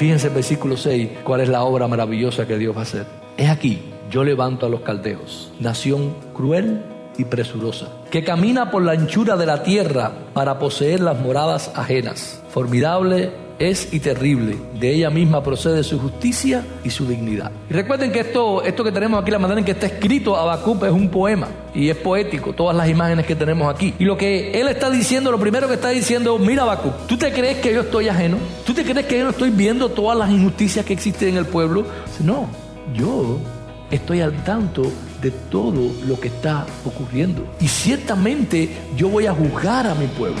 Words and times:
Fíjense 0.00 0.28
el 0.28 0.32
versículo 0.32 0.78
6, 0.78 1.10
cuál 1.24 1.42
es 1.42 1.50
la 1.50 1.62
obra 1.62 1.86
maravillosa 1.86 2.46
que 2.46 2.56
Dios 2.56 2.74
va 2.74 2.80
a 2.80 2.84
hacer. 2.84 3.04
Es 3.36 3.50
aquí, 3.50 3.82
yo 4.10 4.24
levanto 4.24 4.64
a 4.64 4.70
los 4.70 4.80
caldeos, 4.80 5.52
nación 5.60 6.14
cruel 6.32 6.80
y 7.18 7.26
presurosa, 7.26 7.88
que 8.10 8.24
camina 8.24 8.70
por 8.70 8.82
la 8.82 8.92
anchura 8.92 9.36
de 9.36 9.44
la 9.44 9.62
tierra 9.62 10.10
para 10.32 10.58
poseer 10.58 11.00
las 11.00 11.20
moradas 11.20 11.70
ajenas. 11.74 12.40
Formidable 12.48 13.30
es 13.60 13.92
y 13.92 14.00
terrible. 14.00 14.56
De 14.80 14.92
ella 14.92 15.10
misma 15.10 15.42
procede 15.44 15.84
su 15.84 16.00
justicia 16.00 16.64
y 16.82 16.90
su 16.90 17.06
dignidad. 17.06 17.52
Y 17.68 17.74
recuerden 17.74 18.10
que 18.10 18.20
esto, 18.20 18.64
esto 18.64 18.82
que 18.82 18.90
tenemos 18.90 19.22
aquí, 19.22 19.30
la 19.30 19.38
manera 19.38 19.60
en 19.60 19.64
que 19.64 19.72
está 19.72 19.86
escrito 19.86 20.36
Habacuc 20.36 20.82
es 20.84 20.90
un 20.90 21.10
poema 21.10 21.48
y 21.74 21.90
es 21.90 21.96
poético, 21.96 22.54
todas 22.54 22.74
las 22.74 22.88
imágenes 22.88 23.26
que 23.26 23.36
tenemos 23.36 23.72
aquí. 23.72 23.94
Y 23.98 24.04
lo 24.04 24.16
que 24.16 24.58
él 24.58 24.66
está 24.68 24.90
diciendo, 24.90 25.30
lo 25.30 25.38
primero 25.38 25.68
que 25.68 25.74
está 25.74 25.90
diciendo, 25.90 26.38
mira 26.38 26.62
Habacuc, 26.62 27.06
¿tú 27.06 27.18
te 27.18 27.30
crees 27.32 27.58
que 27.58 27.72
yo 27.72 27.82
estoy 27.82 28.08
ajeno? 28.08 28.38
¿Tú 28.64 28.72
te 28.72 28.82
crees 28.82 29.06
que 29.06 29.18
yo 29.18 29.24
no 29.24 29.30
estoy 29.30 29.50
viendo 29.50 29.90
todas 29.90 30.18
las 30.18 30.30
injusticias 30.30 30.84
que 30.84 30.94
existen 30.94 31.28
en 31.28 31.36
el 31.36 31.46
pueblo? 31.46 31.84
No, 32.24 32.48
yo 32.94 33.38
estoy 33.90 34.22
al 34.22 34.42
tanto 34.42 34.90
de 35.20 35.30
todo 35.30 35.92
lo 36.06 36.18
que 36.18 36.28
está 36.28 36.66
ocurriendo. 36.86 37.46
Y 37.60 37.68
ciertamente 37.68 38.70
yo 38.96 39.10
voy 39.10 39.26
a 39.26 39.34
juzgar 39.34 39.86
a 39.86 39.94
mi 39.94 40.06
pueblo. 40.06 40.40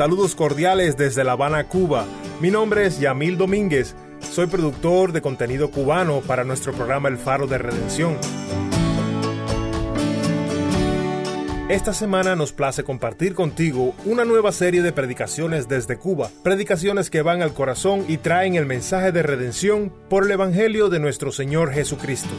Saludos 0.00 0.34
cordiales 0.34 0.96
desde 0.96 1.24
La 1.24 1.32
Habana, 1.32 1.68
Cuba. 1.68 2.06
Mi 2.40 2.50
nombre 2.50 2.86
es 2.86 3.00
Yamil 3.00 3.36
Domínguez. 3.36 3.94
Soy 4.20 4.46
productor 4.46 5.12
de 5.12 5.20
contenido 5.20 5.70
cubano 5.70 6.22
para 6.22 6.42
nuestro 6.42 6.72
programa 6.72 7.10
El 7.10 7.18
Faro 7.18 7.46
de 7.46 7.58
Redención. 7.58 8.16
Esta 11.68 11.92
semana 11.92 12.34
nos 12.34 12.54
place 12.54 12.82
compartir 12.82 13.34
contigo 13.34 13.94
una 14.06 14.24
nueva 14.24 14.52
serie 14.52 14.80
de 14.80 14.94
predicaciones 14.94 15.68
desde 15.68 15.98
Cuba, 15.98 16.30
predicaciones 16.42 17.10
que 17.10 17.20
van 17.20 17.42
al 17.42 17.52
corazón 17.52 18.06
y 18.08 18.16
traen 18.16 18.54
el 18.54 18.64
mensaje 18.64 19.12
de 19.12 19.22
redención 19.22 19.92
por 20.08 20.24
el 20.24 20.30
Evangelio 20.30 20.88
de 20.88 20.98
nuestro 20.98 21.30
Señor 21.30 21.72
Jesucristo. 21.72 22.30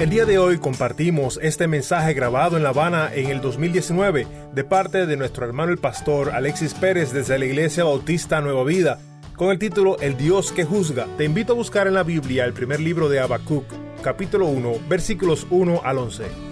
El 0.00 0.08
día 0.08 0.24
de 0.24 0.38
hoy 0.38 0.56
compartimos 0.56 1.38
este 1.42 1.68
mensaje 1.68 2.14
grabado 2.14 2.56
en 2.56 2.62
La 2.62 2.70
Habana 2.70 3.10
en 3.12 3.26
el 3.26 3.42
2019 3.42 4.26
de 4.50 4.64
parte 4.64 5.04
de 5.04 5.18
nuestro 5.18 5.44
hermano 5.44 5.72
el 5.72 5.76
pastor 5.76 6.30
Alexis 6.30 6.72
Pérez 6.72 7.12
desde 7.12 7.38
la 7.38 7.44
Iglesia 7.44 7.84
Bautista 7.84 8.40
Nueva 8.40 8.64
Vida 8.64 8.98
con 9.36 9.50
el 9.50 9.58
título 9.58 9.98
El 10.00 10.16
Dios 10.16 10.52
que 10.52 10.64
juzga. 10.64 11.06
Te 11.18 11.24
invito 11.26 11.52
a 11.52 11.56
buscar 11.56 11.86
en 11.86 11.92
la 11.92 12.02
Biblia 12.02 12.46
el 12.46 12.54
primer 12.54 12.80
libro 12.80 13.10
de 13.10 13.20
Habacuc, 13.20 13.66
capítulo 14.00 14.46
1, 14.46 14.72
versículos 14.88 15.46
1 15.50 15.82
al 15.84 15.98
11. 15.98 16.49